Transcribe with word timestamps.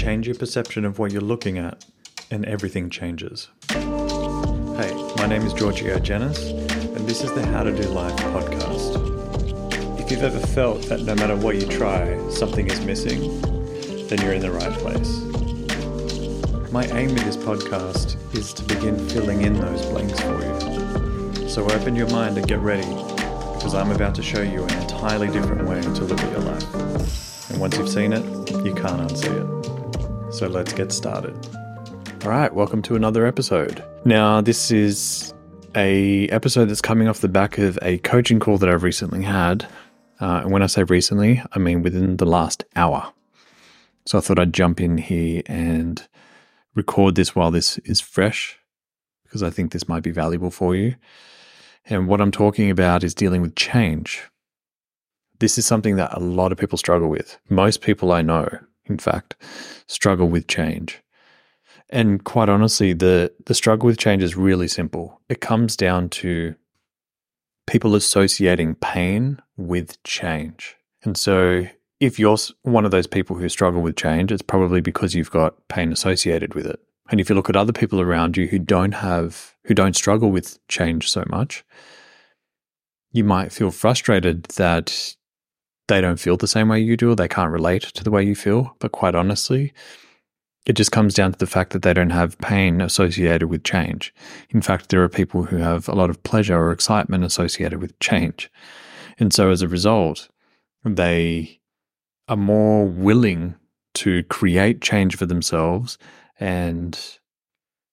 Change 0.00 0.26
your 0.26 0.36
perception 0.36 0.86
of 0.86 0.98
what 0.98 1.12
you're 1.12 1.20
looking 1.20 1.58
at, 1.58 1.84
and 2.30 2.46
everything 2.46 2.88
changes. 2.88 3.48
Hey, 3.68 4.94
my 5.18 5.26
name 5.26 5.42
is 5.42 5.52
Giorgio 5.52 5.98
Janis, 5.98 6.52
and 6.52 7.06
this 7.06 7.22
is 7.22 7.30
the 7.34 7.44
How 7.44 7.64
to 7.64 7.70
Do 7.70 7.86
Life 7.90 8.16
podcast. 8.16 10.00
If 10.00 10.10
you've 10.10 10.22
ever 10.22 10.40
felt 10.40 10.80
that 10.84 11.02
no 11.02 11.14
matter 11.16 11.36
what 11.36 11.56
you 11.56 11.66
try, 11.66 12.18
something 12.30 12.66
is 12.66 12.80
missing, 12.80 13.42
then 14.06 14.22
you're 14.22 14.32
in 14.32 14.40
the 14.40 14.50
right 14.50 14.72
place. 14.78 15.20
My 16.72 16.86
aim 16.98 17.12
with 17.12 17.26
this 17.26 17.36
podcast 17.36 18.16
is 18.34 18.54
to 18.54 18.62
begin 18.64 19.06
filling 19.10 19.42
in 19.42 19.52
those 19.52 19.84
blanks 19.84 20.18
for 20.18 21.42
you. 21.42 21.46
So 21.46 21.70
open 21.72 21.94
your 21.94 22.08
mind 22.08 22.38
and 22.38 22.48
get 22.48 22.60
ready, 22.60 22.88
because 22.88 23.74
I'm 23.74 23.90
about 23.90 24.14
to 24.14 24.22
show 24.22 24.40
you 24.40 24.64
an 24.64 24.78
entirely 24.80 25.28
different 25.28 25.68
way 25.68 25.82
to 25.82 26.04
look 26.04 26.22
at 26.22 26.32
your 26.32 26.40
life. 26.40 27.50
And 27.50 27.60
once 27.60 27.76
you've 27.76 27.90
seen 27.90 28.14
it, 28.14 28.24
you 28.64 28.74
can't 28.74 29.06
unsee 29.06 29.66
it. 29.66 29.79
So 30.30 30.46
let's 30.46 30.72
get 30.72 30.92
started. 30.92 31.34
All 32.22 32.30
right, 32.30 32.54
welcome 32.54 32.82
to 32.82 32.94
another 32.94 33.26
episode. 33.26 33.84
Now, 34.04 34.40
this 34.40 34.70
is 34.70 35.34
a 35.74 36.28
episode 36.28 36.66
that's 36.66 36.80
coming 36.80 37.08
off 37.08 37.20
the 37.20 37.28
back 37.28 37.58
of 37.58 37.78
a 37.82 37.98
coaching 37.98 38.38
call 38.38 38.56
that 38.58 38.68
I've 38.68 38.84
recently 38.84 39.24
had. 39.24 39.66
Uh, 40.20 40.42
and 40.44 40.52
when 40.52 40.62
I 40.62 40.66
say 40.66 40.84
recently, 40.84 41.42
I 41.52 41.58
mean 41.58 41.82
within 41.82 42.18
the 42.18 42.26
last 42.26 42.64
hour. 42.76 43.12
So 44.06 44.18
I 44.18 44.20
thought 44.20 44.38
I'd 44.38 44.54
jump 44.54 44.80
in 44.80 44.98
here 44.98 45.42
and 45.46 46.06
record 46.76 47.16
this 47.16 47.34
while 47.34 47.50
this 47.50 47.78
is 47.78 48.00
fresh 48.00 48.56
because 49.24 49.42
I 49.42 49.50
think 49.50 49.72
this 49.72 49.88
might 49.88 50.04
be 50.04 50.12
valuable 50.12 50.50
for 50.52 50.76
you. 50.76 50.94
And 51.86 52.06
what 52.06 52.20
I'm 52.20 52.30
talking 52.30 52.70
about 52.70 53.02
is 53.02 53.14
dealing 53.14 53.42
with 53.42 53.56
change. 53.56 54.22
This 55.40 55.58
is 55.58 55.66
something 55.66 55.96
that 55.96 56.16
a 56.16 56.20
lot 56.20 56.52
of 56.52 56.58
people 56.58 56.78
struggle 56.78 57.08
with. 57.08 57.38
Most 57.48 57.80
people 57.80 58.12
I 58.12 58.22
know, 58.22 58.60
in 58.90 58.98
fact, 58.98 59.36
struggle 59.86 60.28
with 60.28 60.46
change. 60.46 61.00
And 61.88 62.22
quite 62.22 62.48
honestly, 62.48 62.92
the, 62.92 63.32
the 63.46 63.54
struggle 63.54 63.86
with 63.86 63.98
change 63.98 64.22
is 64.22 64.36
really 64.36 64.68
simple. 64.68 65.20
It 65.28 65.40
comes 65.40 65.76
down 65.76 66.08
to 66.10 66.54
people 67.66 67.94
associating 67.94 68.74
pain 68.76 69.40
with 69.56 70.02
change. 70.02 70.76
And 71.02 71.16
so 71.16 71.66
if 72.00 72.18
you're 72.18 72.36
one 72.62 72.84
of 72.84 72.90
those 72.90 73.06
people 73.06 73.36
who 73.36 73.48
struggle 73.48 73.82
with 73.82 73.96
change, 73.96 74.32
it's 74.32 74.42
probably 74.42 74.80
because 74.80 75.14
you've 75.14 75.30
got 75.30 75.56
pain 75.68 75.92
associated 75.92 76.54
with 76.54 76.66
it. 76.66 76.80
And 77.10 77.20
if 77.20 77.28
you 77.28 77.34
look 77.34 77.50
at 77.50 77.56
other 77.56 77.72
people 77.72 78.00
around 78.00 78.36
you 78.36 78.46
who 78.46 78.58
don't 78.58 78.92
have, 78.92 79.54
who 79.64 79.74
don't 79.74 79.96
struggle 79.96 80.30
with 80.30 80.58
change 80.68 81.10
so 81.10 81.24
much, 81.28 81.64
you 83.12 83.24
might 83.24 83.52
feel 83.52 83.72
frustrated 83.72 84.44
that 84.56 85.16
they 85.90 86.00
don't 86.00 86.20
feel 86.20 86.36
the 86.36 86.46
same 86.46 86.68
way 86.68 86.80
you 86.80 86.96
do, 86.96 87.10
or 87.10 87.16
they 87.16 87.28
can't 87.28 87.50
relate 87.50 87.82
to 87.82 88.04
the 88.04 88.10
way 88.10 88.22
you 88.22 88.34
feel. 88.34 88.74
But 88.78 88.92
quite 88.92 89.14
honestly, 89.14 89.72
it 90.64 90.74
just 90.74 90.92
comes 90.92 91.14
down 91.14 91.32
to 91.32 91.38
the 91.38 91.46
fact 91.46 91.72
that 91.72 91.82
they 91.82 91.92
don't 91.92 92.10
have 92.10 92.38
pain 92.38 92.80
associated 92.80 93.48
with 93.48 93.64
change. 93.64 94.14
In 94.50 94.62
fact, 94.62 94.88
there 94.88 95.02
are 95.02 95.08
people 95.08 95.42
who 95.42 95.56
have 95.56 95.88
a 95.88 95.94
lot 95.94 96.08
of 96.08 96.22
pleasure 96.22 96.56
or 96.56 96.70
excitement 96.70 97.24
associated 97.24 97.80
with 97.80 97.98
change. 97.98 98.50
And 99.18 99.32
so 99.32 99.50
as 99.50 99.62
a 99.62 99.68
result, 99.68 100.28
they 100.84 101.60
are 102.28 102.36
more 102.36 102.86
willing 102.86 103.56
to 103.94 104.22
create 104.24 104.80
change 104.80 105.16
for 105.16 105.26
themselves. 105.26 105.98
And 106.38 106.98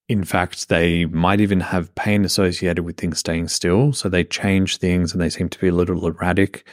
in 0.08 0.24
fact, 0.24 0.70
they 0.70 1.06
might 1.06 1.42
even 1.42 1.62
have 1.62 1.96
pain 1.96 2.24
associated 2.26 2.84
with 2.84 2.98
things 2.98 3.18
staying 3.18 3.48
still. 3.48 3.92
So 3.92 4.08
they 4.08 4.24
change 4.24 4.78
things 4.78 5.14
and 5.14 5.22
they 5.22 5.30
seem 5.30 5.50
to 5.50 5.60
be 5.60 5.70
a 5.70 5.74
little 5.74 6.06
erratic 6.06 6.68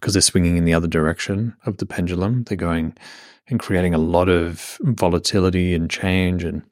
because 0.00 0.14
they're 0.14 0.22
swinging 0.22 0.56
in 0.56 0.64
the 0.64 0.74
other 0.74 0.88
direction 0.88 1.54
of 1.66 1.76
the 1.76 1.86
pendulum. 1.86 2.44
They're 2.44 2.56
going 2.56 2.96
and 3.48 3.60
creating 3.60 3.94
a 3.94 3.98
lot 3.98 4.28
of 4.28 4.78
volatility 4.80 5.74
and 5.74 5.90
change. 5.90 6.44
And 6.44 6.62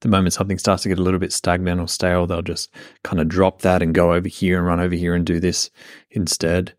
the 0.00 0.08
moment 0.08 0.34
something 0.34 0.58
starts 0.58 0.82
to 0.82 0.88
get 0.88 0.98
a 0.98 1.02
little 1.02 1.20
bit 1.20 1.32
stagnant 1.32 1.80
or 1.80 1.88
stale, 1.88 2.26
they'll 2.26 2.42
just 2.42 2.70
kind 3.02 3.20
of 3.20 3.28
drop 3.28 3.62
that 3.62 3.80
and 3.82 3.94
go 3.94 4.12
over 4.12 4.28
here 4.28 4.58
and 4.58 4.66
run 4.66 4.80
over 4.80 4.94
here 4.94 5.14
and 5.14 5.24
do 5.24 5.40
this 5.40 5.70
instead. 6.10 6.74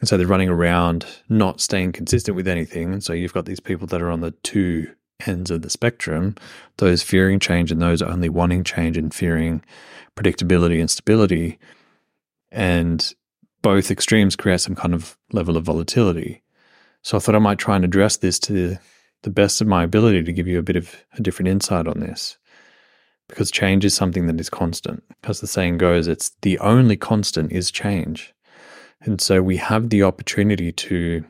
And 0.00 0.08
so 0.08 0.16
they're 0.16 0.26
running 0.26 0.48
around 0.48 1.06
not 1.28 1.60
staying 1.60 1.92
consistent 1.92 2.36
with 2.36 2.46
anything. 2.46 2.92
And 2.92 3.02
so 3.02 3.12
you've 3.12 3.32
got 3.32 3.46
these 3.46 3.60
people 3.60 3.86
that 3.88 4.02
are 4.02 4.10
on 4.10 4.20
the 4.20 4.30
two 4.30 4.88
ends 5.26 5.50
of 5.50 5.62
the 5.62 5.70
spectrum, 5.70 6.36
those 6.76 7.02
fearing 7.02 7.40
change 7.40 7.72
and 7.72 7.82
those 7.82 8.02
only 8.02 8.28
wanting 8.28 8.62
change 8.62 8.96
and 8.96 9.12
fearing 9.12 9.64
predictability 10.14 10.78
and 10.78 10.88
stability. 10.88 11.58
And 12.52 13.14
both 13.62 13.90
extremes 13.90 14.36
create 14.36 14.60
some 14.60 14.74
kind 14.74 14.94
of 14.94 15.16
level 15.32 15.56
of 15.56 15.64
volatility. 15.64 16.42
So 17.02 17.16
I 17.16 17.20
thought 17.20 17.34
I 17.34 17.40
might 17.40 17.58
try 17.58 17.76
and 17.76 17.84
address 17.84 18.16
this 18.16 18.38
to 18.40 18.78
the 19.22 19.30
best 19.30 19.60
of 19.60 19.66
my 19.66 19.82
ability 19.84 20.22
to 20.24 20.32
give 20.32 20.46
you 20.46 20.58
a 20.58 20.62
bit 20.62 20.76
of 20.76 20.94
a 21.14 21.22
different 21.22 21.48
insight 21.48 21.86
on 21.86 22.00
this. 22.00 22.38
Because 23.28 23.50
change 23.50 23.84
is 23.84 23.94
something 23.94 24.26
that 24.26 24.40
is 24.40 24.48
constant. 24.48 25.02
As 25.24 25.40
the 25.40 25.46
saying 25.46 25.78
goes, 25.78 26.08
it's 26.08 26.30
the 26.42 26.58
only 26.60 26.96
constant 26.96 27.52
is 27.52 27.70
change. 27.70 28.32
And 29.00 29.20
so 29.20 29.42
we 29.42 29.58
have 29.58 29.90
the 29.90 30.02
opportunity 30.02 30.72
to 30.72 31.24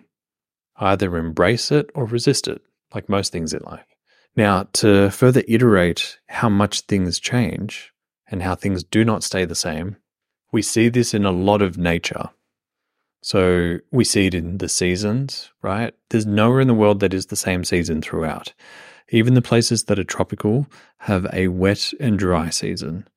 either 0.77 1.17
embrace 1.17 1.73
it 1.73 1.91
or 1.95 2.05
resist 2.05 2.47
it, 2.47 2.63
like 2.95 3.09
most 3.09 3.33
things 3.33 3.53
in 3.53 3.63
life. 3.63 3.85
Now, 4.37 4.69
to 4.75 5.11
further 5.11 5.43
iterate 5.49 6.19
how 6.29 6.49
much 6.49 6.83
things 6.83 7.19
change 7.19 7.93
and 8.31 8.43
how 8.43 8.55
things 8.55 8.85
do 8.85 9.05
not 9.05 9.25
stay 9.25 9.45
the 9.45 9.57
same, 9.57 9.97
we 10.53 10.63
see 10.63 10.89
this 10.89 11.15
in 11.15 11.25
a 11.25 11.31
lot 11.31 11.63
of 11.63 11.79
nature. 11.79 12.31
So 13.23 13.79
we 13.91 14.05
see 14.05 14.27
it 14.27 14.35
in 14.35 14.59
the 14.59 14.69
seasons, 14.69 15.51
right? 15.63 15.95
There's 16.11 16.27
nowhere 16.27 16.61
in 16.61 16.69
the 16.69 16.75
world 16.75 17.01
that 17.01 17.15
is 17.15 17.27
the 17.27 17.37
same 17.37 17.65
season 17.65 18.01
throughout. 18.01 18.53
Even 19.11 19.35
the 19.35 19.43
places 19.43 19.85
that 19.85 19.99
are 19.99 20.05
tropical 20.05 20.67
have 20.99 21.27
a 21.33 21.49
wet 21.49 21.93
and 21.99 22.19
dry 22.19 22.51
season. 22.51 23.09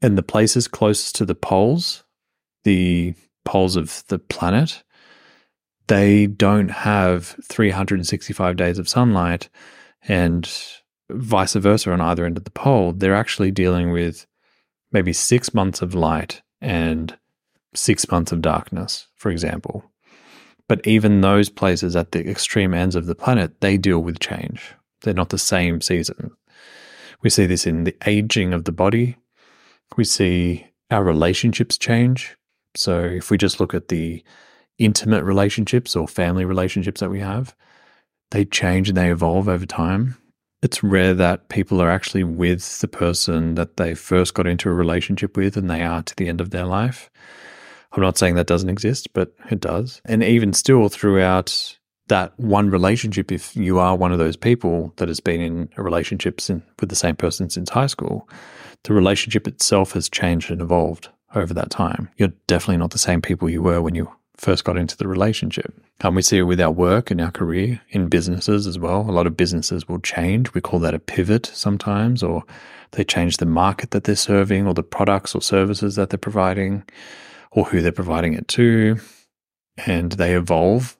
And 0.00 0.16
the 0.16 0.22
places 0.22 0.68
closest 0.68 1.16
to 1.16 1.24
the 1.24 1.34
poles, 1.34 2.04
the 2.64 3.14
poles 3.44 3.76
of 3.76 4.04
the 4.08 4.18
planet, 4.18 4.84
they 5.88 6.26
don't 6.26 6.70
have 6.70 7.36
365 7.42 8.56
days 8.56 8.78
of 8.78 8.88
sunlight 8.88 9.48
and 10.06 10.48
vice 11.10 11.54
versa 11.54 11.90
on 11.90 12.00
either 12.00 12.24
end 12.24 12.36
of 12.36 12.44
the 12.44 12.50
pole. 12.50 12.92
They're 12.92 13.14
actually 13.14 13.50
dealing 13.50 13.90
with 13.90 14.26
maybe 14.92 15.12
six 15.12 15.54
months 15.54 15.82
of 15.82 15.94
light 15.94 16.42
and 16.60 17.16
six 17.74 18.10
months 18.10 18.32
of 18.32 18.42
darkness, 18.42 19.06
for 19.14 19.30
example. 19.30 19.84
But 20.68 20.86
even 20.86 21.20
those 21.20 21.48
places 21.48 21.96
at 21.96 22.12
the 22.12 22.28
extreme 22.28 22.74
ends 22.74 22.94
of 22.94 23.06
the 23.06 23.14
planet, 23.14 23.60
they 23.60 23.76
deal 23.76 24.00
with 24.00 24.20
change. 24.20 24.74
They're 25.00 25.14
not 25.14 25.30
the 25.30 25.38
same 25.38 25.80
season. 25.80 26.32
We 27.22 27.30
see 27.30 27.46
this 27.46 27.66
in 27.66 27.84
the 27.84 27.96
aging 28.06 28.52
of 28.52 28.64
the 28.64 28.72
body. 28.72 29.16
We 29.96 30.04
see 30.04 30.66
our 30.90 31.02
relationships 31.02 31.78
change. 31.78 32.36
So 32.74 33.00
if 33.00 33.30
we 33.30 33.38
just 33.38 33.60
look 33.60 33.74
at 33.74 33.88
the 33.88 34.22
intimate 34.78 35.24
relationships 35.24 35.96
or 35.96 36.06
family 36.06 36.44
relationships 36.44 37.00
that 37.00 37.10
we 37.10 37.20
have, 37.20 37.54
they 38.30 38.44
change 38.44 38.88
and 38.88 38.96
they 38.96 39.10
evolve 39.10 39.48
over 39.48 39.66
time. 39.66 40.16
It's 40.60 40.82
rare 40.82 41.14
that 41.14 41.48
people 41.48 41.80
are 41.80 41.90
actually 41.90 42.24
with 42.24 42.80
the 42.80 42.88
person 42.88 43.54
that 43.54 43.76
they 43.76 43.94
first 43.94 44.34
got 44.34 44.46
into 44.46 44.68
a 44.68 44.72
relationship 44.72 45.36
with 45.36 45.56
and 45.56 45.70
they 45.70 45.82
are 45.82 46.02
to 46.02 46.16
the 46.16 46.28
end 46.28 46.40
of 46.40 46.50
their 46.50 46.64
life. 46.64 47.10
I'm 47.92 48.02
not 48.02 48.18
saying 48.18 48.34
that 48.34 48.48
doesn't 48.48 48.68
exist, 48.68 49.12
but 49.12 49.32
it 49.50 49.60
does. 49.60 50.02
And 50.04 50.22
even 50.22 50.52
still, 50.52 50.88
throughout 50.88 51.78
that 52.08 52.38
one 52.38 52.70
relationship, 52.70 53.30
if 53.30 53.56
you 53.56 53.78
are 53.78 53.96
one 53.96 54.12
of 54.12 54.18
those 54.18 54.36
people 54.36 54.92
that 54.96 55.08
has 55.08 55.20
been 55.20 55.40
in 55.40 55.68
a 55.76 55.82
relationship 55.82 56.40
with 56.80 56.88
the 56.88 56.96
same 56.96 57.16
person 57.16 57.48
since 57.50 57.70
high 57.70 57.86
school, 57.86 58.28
the 58.84 58.92
relationship 58.92 59.46
itself 59.46 59.92
has 59.92 60.08
changed 60.08 60.50
and 60.50 60.60
evolved 60.60 61.08
over 61.34 61.54
that 61.54 61.70
time. 61.70 62.08
You're 62.16 62.32
definitely 62.46 62.78
not 62.78 62.90
the 62.90 62.98
same 62.98 63.22
people 63.22 63.48
you 63.48 63.62
were 63.62 63.80
when 63.80 63.94
you 63.94 64.10
first 64.38 64.64
got 64.64 64.78
into 64.78 64.96
the 64.96 65.08
relationship. 65.08 65.74
And 66.00 66.16
we 66.16 66.22
see 66.22 66.38
it 66.38 66.42
with 66.42 66.60
our 66.60 66.70
work 66.70 67.10
and 67.10 67.20
our 67.20 67.30
career 67.30 67.80
in 67.90 68.08
businesses 68.08 68.66
as 68.66 68.78
well. 68.78 69.00
A 69.00 69.12
lot 69.12 69.26
of 69.26 69.36
businesses 69.36 69.88
will 69.88 69.98
change. 69.98 70.54
We 70.54 70.60
call 70.60 70.78
that 70.80 70.94
a 70.94 70.98
pivot 70.98 71.46
sometimes, 71.46 72.22
or 72.22 72.44
they 72.92 73.04
change 73.04 73.36
the 73.36 73.46
market 73.46 73.90
that 73.90 74.04
they're 74.04 74.16
serving, 74.16 74.66
or 74.66 74.74
the 74.74 74.82
products 74.82 75.34
or 75.34 75.42
services 75.42 75.96
that 75.96 76.10
they're 76.10 76.18
providing, 76.18 76.84
or 77.50 77.64
who 77.64 77.82
they're 77.82 77.92
providing 77.92 78.34
it 78.34 78.48
to. 78.48 78.98
And 79.86 80.12
they 80.12 80.34
evolve 80.34 80.96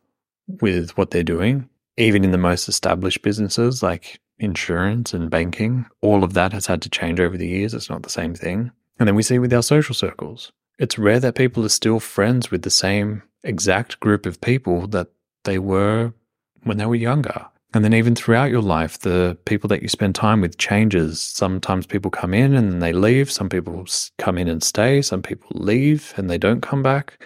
with 0.60 0.96
what 0.96 1.12
they're 1.12 1.22
doing. 1.22 1.68
Even 1.96 2.24
in 2.24 2.32
the 2.32 2.38
most 2.38 2.68
established 2.68 3.22
businesses 3.22 3.82
like 3.82 4.20
insurance 4.38 5.14
and 5.14 5.30
banking, 5.30 5.86
all 6.00 6.22
of 6.24 6.34
that 6.34 6.52
has 6.52 6.66
had 6.66 6.82
to 6.82 6.90
change 6.90 7.20
over 7.20 7.36
the 7.36 7.48
years. 7.48 7.74
It's 7.74 7.90
not 7.90 8.02
the 8.02 8.10
same 8.10 8.34
thing. 8.34 8.70
And 8.98 9.06
then 9.06 9.14
we 9.14 9.22
see 9.22 9.38
with 9.38 9.52
our 9.52 9.62
social 9.62 9.94
circles, 9.94 10.52
it's 10.78 10.98
rare 10.98 11.20
that 11.20 11.34
people 11.34 11.64
are 11.64 11.70
still 11.70 12.00
friends 12.00 12.50
with 12.50 12.62
the 12.62 12.70
same 12.70 13.22
exact 13.42 14.00
group 14.00 14.26
of 14.26 14.40
people 14.40 14.86
that 14.88 15.08
they 15.44 15.58
were 15.58 16.12
when 16.62 16.78
they 16.78 16.86
were 16.86 16.94
younger. 16.94 17.46
And 17.74 17.84
then 17.84 17.92
even 17.92 18.14
throughout 18.14 18.50
your 18.50 18.62
life, 18.62 18.98
the 19.00 19.36
people 19.44 19.68
that 19.68 19.82
you 19.82 19.88
spend 19.88 20.14
time 20.14 20.40
with 20.40 20.56
changes. 20.56 21.20
Sometimes 21.20 21.86
people 21.86 22.10
come 22.10 22.32
in 22.32 22.54
and 22.54 22.82
they 22.82 22.94
leave. 22.94 23.30
Some 23.30 23.50
people 23.50 23.86
come 24.16 24.38
in 24.38 24.48
and 24.48 24.62
stay. 24.62 25.02
Some 25.02 25.22
people 25.22 25.50
leave 25.52 26.14
and 26.16 26.30
they 26.30 26.38
don't 26.38 26.62
come 26.62 26.82
back. 26.82 27.22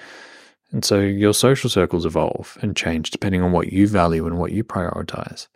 And 0.73 0.85
so 0.85 0.99
your 0.99 1.35
social 1.35 1.71
circles 1.71 2.05
evolve 2.07 2.59
and 2.61 2.75
change 2.75 3.11
depending 3.11 3.43
on 3.43 3.53
what 3.53 3.73
you 3.73 3.87
value 3.87 4.27
and 4.27 4.39
what 4.39 4.53
you 4.53 4.65
prioritize. 4.65 5.47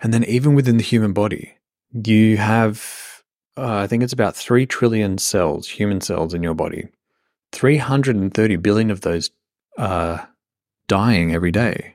And 0.00 0.12
then, 0.12 0.24
even 0.24 0.54
within 0.54 0.78
the 0.78 0.82
human 0.82 1.12
body, 1.12 1.54
you 1.92 2.36
have, 2.36 3.22
uh, 3.56 3.76
I 3.76 3.86
think 3.86 4.02
it's 4.02 4.12
about 4.12 4.34
3 4.34 4.66
trillion 4.66 5.16
cells, 5.16 5.68
human 5.68 6.00
cells 6.00 6.34
in 6.34 6.42
your 6.42 6.54
body. 6.54 6.88
330 7.52 8.56
billion 8.56 8.90
of 8.90 9.02
those 9.02 9.30
are 9.78 10.28
dying 10.88 11.34
every 11.34 11.50
day. 11.50 11.94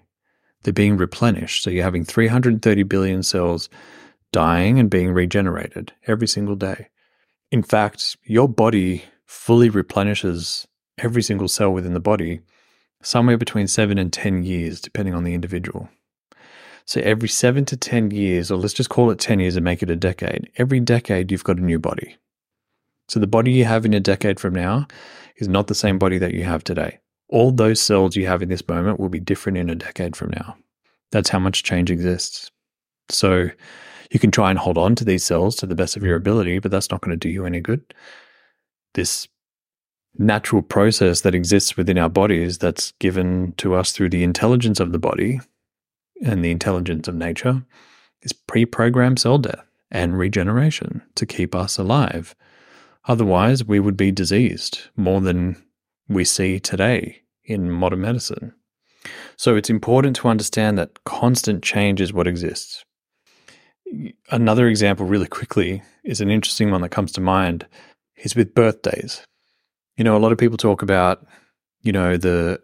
They're 0.63 0.74
being 0.74 0.98
replenished. 0.98 1.63
So 1.63 1.69
you're 1.69 1.83
having 1.83 2.06
330 2.06 2.83
billion 2.83 3.24
cells 3.24 3.69
dying 4.31 4.80
and 4.80 4.89
being 4.89 5.12
regenerated 5.12 5.94
every 6.06 6.27
single 6.27 6.56
day. 6.56 6.89
In 7.51 7.63
fact, 7.63 8.18
your 8.24 8.50
body 8.50 9.04
fully 9.25 9.69
replenishes 9.69 10.68
every 10.98 11.21
single 11.21 11.48
cell 11.48 11.71
within 11.71 11.94
the 11.94 12.00
body 12.00 12.42
somewhere 13.01 13.38
between 13.38 13.68
seven 13.68 13.98
and 13.98 14.12
10 14.12 14.44
years, 14.44 14.81
depending 14.81 15.13
on 15.13 15.24
the 15.24 15.33
individual. 15.33 15.89
So 16.86 17.01
every 17.01 17.30
seven 17.30 17.65
to 17.65 17.77
10 17.77 18.12
years, 18.12 18.50
or 18.50 18.57
let's 18.57 18.74
just 18.74 18.89
call 18.89 19.12
it 19.12 19.19
10 19.19 19.39
years 19.39 19.56
and 19.56 19.63
make 19.63 19.83
it 19.83 19.89
a 19.89 19.95
decade, 19.95 20.50
every 20.57 20.80
decade 20.80 21.31
you've 21.31 21.44
got 21.44 21.57
a 21.57 21.63
new 21.63 21.80
body. 21.80 22.15
So 23.07 23.19
the 23.19 23.27
body 23.27 23.51
you 23.51 23.65
have 23.65 23.86
in 23.86 23.94
a 23.94 24.00
decade 24.00 24.39
from 24.39 24.54
now 24.54 24.88
is 25.37 25.47
not 25.47 25.67
the 25.67 25.75
same 25.75 25.97
body 25.97 26.17
that 26.17 26.33
you 26.33 26.43
have 26.43 26.63
today. 26.63 26.99
All 27.29 27.51
those 27.51 27.81
cells 27.81 28.15
you 28.15 28.25
have 28.27 28.41
in 28.41 28.49
this 28.49 28.67
moment 28.67 28.99
will 28.99 29.09
be 29.09 29.19
different 29.19 29.57
in 29.57 29.69
a 29.69 29.75
decade 29.75 30.15
from 30.15 30.31
now. 30.31 30.55
That's 31.11 31.29
how 31.29 31.39
much 31.39 31.63
change 31.63 31.91
exists. 31.91 32.51
So 33.09 33.49
you 34.11 34.19
can 34.19 34.31
try 34.31 34.49
and 34.49 34.59
hold 34.59 34.77
on 34.77 34.95
to 34.95 35.05
these 35.05 35.23
cells 35.23 35.55
to 35.57 35.65
the 35.65 35.75
best 35.75 35.97
of 35.97 36.03
your 36.03 36.15
ability, 36.15 36.59
but 36.59 36.71
that's 36.71 36.89
not 36.89 37.01
going 37.01 37.11
to 37.11 37.17
do 37.17 37.29
you 37.29 37.45
any 37.45 37.59
good. 37.59 37.93
This 38.93 39.27
natural 40.17 40.61
process 40.61 41.21
that 41.21 41.35
exists 41.35 41.77
within 41.77 41.97
our 41.97 42.09
bodies 42.09 42.57
that's 42.57 42.91
given 42.99 43.53
to 43.57 43.75
us 43.75 43.91
through 43.91 44.09
the 44.09 44.23
intelligence 44.23 44.79
of 44.79 44.91
the 44.91 44.99
body 44.99 45.39
and 46.23 46.43
the 46.43 46.51
intelligence 46.51 47.07
of 47.07 47.15
nature 47.15 47.63
is 48.21 48.33
pre 48.33 48.65
programmed 48.65 49.19
cell 49.19 49.37
death 49.37 49.63
and 49.91 50.17
regeneration 50.17 51.01
to 51.15 51.25
keep 51.25 51.53
us 51.53 51.77
alive. 51.77 52.35
Otherwise, 53.07 53.63
we 53.63 53.80
would 53.80 53.98
be 53.98 54.12
diseased 54.12 54.81
more 54.95 55.21
than 55.21 55.62
we 56.07 56.24
see 56.24 56.59
today 56.59 57.21
in 57.44 57.71
modern 57.71 58.01
medicine. 58.01 58.54
So 59.38 59.56
it's 59.56 59.69
important 59.69 60.15
to 60.18 60.27
understand 60.27 60.77
that 60.77 61.04
constant 61.06 61.63
change 61.63 62.01
is 62.01 62.12
what 62.12 62.27
exists. 62.27 62.83
Another 64.30 64.68
example, 64.68 65.06
really 65.06 65.27
quickly, 65.27 65.81
is 66.04 66.19
an 66.19 66.30
interesting 66.30 66.71
one 66.71 66.81
that 66.81 66.89
comes 66.89 67.13
to 67.13 67.21
mind 67.21 67.65
is 68.18 68.36
with 68.36 68.54
birthdays. 68.54 69.25
You 69.95 70.04
know, 70.04 70.18
a 70.18 70.19
lot 70.19 70.33
of 70.33 70.38
people 70.38 70.57
talk 70.57 70.81
about, 70.81 71.25
you 71.81 71.92
know, 71.94 72.18
the 72.18 72.59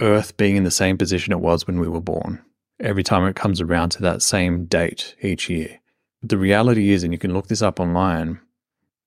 Earth 0.00 0.36
being 0.38 0.56
in 0.56 0.64
the 0.64 0.70
same 0.70 0.96
position 0.96 1.32
it 1.32 1.40
was 1.40 1.66
when 1.66 1.78
we 1.78 1.88
were 1.88 2.00
born 2.00 2.42
every 2.80 3.02
time 3.02 3.26
it 3.26 3.36
comes 3.36 3.60
around 3.60 3.90
to 3.90 4.02
that 4.02 4.22
same 4.22 4.64
date 4.64 5.14
each 5.20 5.50
year. 5.50 5.78
But 6.20 6.30
the 6.30 6.38
reality 6.38 6.90
is, 6.90 7.04
and 7.04 7.12
you 7.12 7.18
can 7.18 7.34
look 7.34 7.48
this 7.48 7.62
up 7.62 7.78
online, 7.78 8.40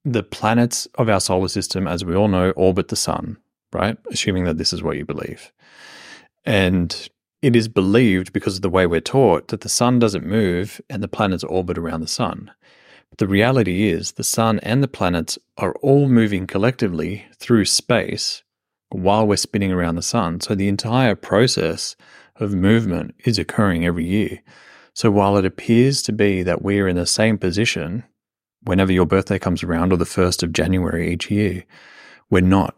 the 0.06 0.24
planets 0.24 0.88
of 0.96 1.10
our 1.10 1.20
solar 1.20 1.48
system, 1.48 1.88
as 1.88 2.04
we 2.04 2.16
all 2.16 2.28
know, 2.28 2.52
orbit 2.52 2.90
the 2.90 2.96
sun, 2.96 3.38
right? 3.72 3.98
Assuming 4.12 4.44
that 4.46 4.58
this 4.58 4.74
is 4.74 4.84
what 4.84 4.98
you 4.98 5.06
believe. 5.06 5.52
And 6.46 7.10
it 7.42 7.56
is 7.56 7.68
believed 7.68 8.34
because 8.34 8.58
of 8.58 8.62
the 8.62 8.70
way 8.70 8.86
we're 8.86 9.02
taught 9.02 9.50
that 9.50 9.62
the 9.62 9.70
sun 9.70 10.00
doesn't 10.00 10.26
move 10.26 10.82
and 10.90 11.02
the 11.02 11.08
planets 11.08 11.44
orbit 11.44 11.78
around 11.78 12.02
the 12.02 12.08
sun. 12.08 12.52
But 13.10 13.18
the 13.20 13.28
reality 13.28 13.90
is 13.90 14.14
the 14.14 14.24
sun 14.24 14.60
and 14.60 14.82
the 14.82 14.88
planets 14.88 15.38
are 15.58 15.76
all 15.82 16.08
moving 16.10 16.48
collectively 16.48 17.26
through 17.38 17.66
space 17.66 18.44
while 18.90 19.28
we're 19.28 19.38
spinning 19.38 19.72
around 19.72 19.96
the 19.96 20.02
sun. 20.02 20.42
So 20.42 20.56
the 20.56 20.68
entire 20.68 21.16
process 21.16 21.96
of 22.38 22.54
movement 22.54 23.16
is 23.26 23.38
occurring 23.38 23.86
every 23.86 24.06
year. 24.06 24.42
So 24.94 25.12
while 25.12 25.38
it 25.38 25.46
appears 25.46 26.02
to 26.04 26.12
be 26.12 26.44
that 26.44 26.62
we're 26.62 26.88
in 26.88 26.96
the 26.96 27.06
same 27.06 27.38
position 27.38 28.04
whenever 28.64 28.92
your 28.92 29.06
birthday 29.06 29.40
comes 29.40 29.64
around 29.64 29.92
or 29.94 29.98
the 29.98 30.06
1st 30.06 30.44
of 30.44 30.54
January 30.54 31.12
each 31.12 31.30
year, 31.30 31.66
we're 32.30 32.42
not 32.42 32.76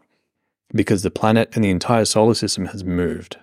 because 0.74 1.02
the 1.02 1.10
planet 1.10 1.50
and 1.54 1.64
the 1.64 1.70
entire 1.70 2.04
solar 2.04 2.34
system 2.34 2.66
has 2.66 2.84
moved. 2.84 3.36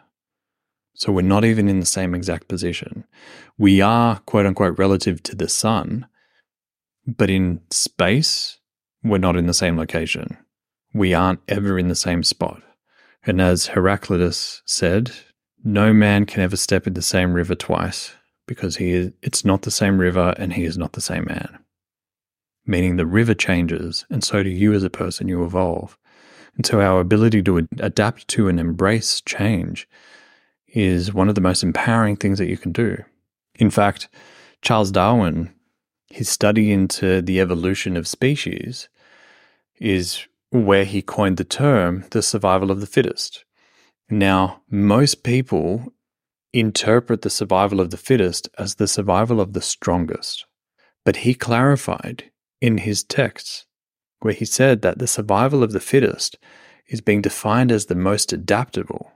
So 0.95 1.11
we're 1.11 1.21
not 1.21 1.45
even 1.45 1.67
in 1.67 1.79
the 1.79 1.85
same 1.85 2.13
exact 2.13 2.47
position. 2.47 3.05
We 3.57 3.81
are, 3.81 4.19
quote 4.19 4.45
unquote, 4.45 4.77
relative 4.77 5.23
to 5.23 5.35
the 5.35 5.49
sun, 5.49 6.07
but 7.07 7.29
in 7.29 7.61
space, 7.71 8.59
we're 9.03 9.17
not 9.17 9.35
in 9.35 9.47
the 9.47 9.53
same 9.53 9.77
location. 9.77 10.37
We 10.93 11.13
aren't 11.13 11.41
ever 11.47 11.79
in 11.79 11.87
the 11.87 11.95
same 11.95 12.23
spot. 12.23 12.61
And 13.25 13.41
as 13.41 13.67
Heraclitus 13.67 14.61
said, 14.65 15.11
no 15.63 15.93
man 15.93 16.25
can 16.25 16.41
ever 16.41 16.57
step 16.57 16.85
in 16.85 16.93
the 16.93 17.01
same 17.01 17.33
river 17.33 17.55
twice 17.55 18.13
because 18.47 18.75
he 18.77 18.91
is, 18.91 19.11
it's 19.21 19.45
not 19.45 19.63
the 19.63 19.71
same 19.71 19.97
river 19.97 20.35
and 20.37 20.53
he 20.53 20.65
is 20.65 20.77
not 20.77 20.93
the 20.93 21.01
same 21.01 21.25
man. 21.25 21.62
Meaning 22.65 22.95
the 22.95 23.05
river 23.05 23.33
changes 23.33 24.05
and 24.09 24.23
so 24.23 24.41
do 24.43 24.49
you 24.49 24.73
as 24.73 24.83
a 24.83 24.89
person, 24.89 25.27
you 25.27 25.43
evolve. 25.43 25.97
And 26.55 26.65
so 26.65 26.81
our 26.81 26.99
ability 26.99 27.41
to 27.43 27.67
adapt 27.79 28.27
to 28.29 28.47
and 28.47 28.59
embrace 28.59 29.21
change 29.21 29.87
is 30.67 31.13
one 31.13 31.29
of 31.29 31.35
the 31.35 31.41
most 31.41 31.63
empowering 31.63 32.15
things 32.15 32.39
that 32.39 32.49
you 32.49 32.57
can 32.57 32.71
do. 32.71 33.03
In 33.55 33.69
fact, 33.69 34.07
Charles 34.61 34.91
Darwin, 34.91 35.53
his 36.09 36.29
study 36.29 36.71
into 36.71 37.21
the 37.21 37.39
evolution 37.39 37.97
of 37.97 38.07
species 38.07 38.87
is 39.79 40.27
where 40.51 40.85
he 40.85 41.01
coined 41.01 41.37
the 41.37 41.43
term 41.43 42.05
the 42.11 42.21
survival 42.21 42.71
of 42.71 42.79
the 42.79 42.87
fittest. 42.87 43.43
Now, 44.09 44.61
most 44.69 45.23
people 45.23 45.93
interpret 46.53 47.23
the 47.23 47.29
survival 47.29 47.79
of 47.79 47.89
the 47.89 47.97
fittest 47.97 48.47
as 48.59 48.75
the 48.75 48.87
survival 48.87 49.41
of 49.41 49.53
the 49.53 49.61
strongest. 49.61 50.45
But 51.03 51.17
he 51.17 51.33
clarified 51.33 52.31
in 52.63 52.79
his 52.79 53.03
texts 53.03 53.65
where 54.21 54.33
he 54.33 54.45
said 54.45 54.81
that 54.81 54.97
the 54.97 55.07
survival 55.07 55.63
of 55.63 55.73
the 55.73 55.79
fittest 55.79 56.37
is 56.87 57.01
being 57.01 57.21
defined 57.21 57.71
as 57.71 57.85
the 57.85 57.95
most 57.95 58.33
adaptable 58.33 59.11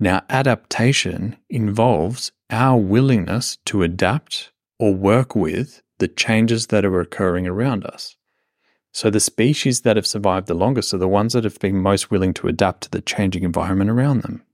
now, 0.00 0.22
adaptation 0.28 1.36
involves 1.50 2.30
our 2.50 2.78
willingness 2.78 3.58
to 3.66 3.82
adapt 3.82 4.52
or 4.78 4.94
work 4.94 5.34
with 5.34 5.82
the 5.98 6.06
changes 6.06 6.68
that 6.68 6.84
are 6.84 7.00
occurring 7.00 7.48
around 7.48 7.84
us. 7.84 8.16
So, 8.92 9.10
the 9.10 9.20
species 9.20 9.80
that 9.80 9.96
have 9.96 10.06
survived 10.06 10.46
the 10.46 10.54
longest 10.54 10.94
are 10.94 10.98
the 10.98 11.08
ones 11.08 11.32
that 11.32 11.44
have 11.44 11.58
been 11.58 11.78
most 11.78 12.10
willing 12.10 12.32
to 12.34 12.48
adapt 12.48 12.82
to 12.82 12.90
the 12.90 13.00
changing 13.00 13.42
environment 13.42 13.90
around 13.90 14.22
them. 14.22 14.44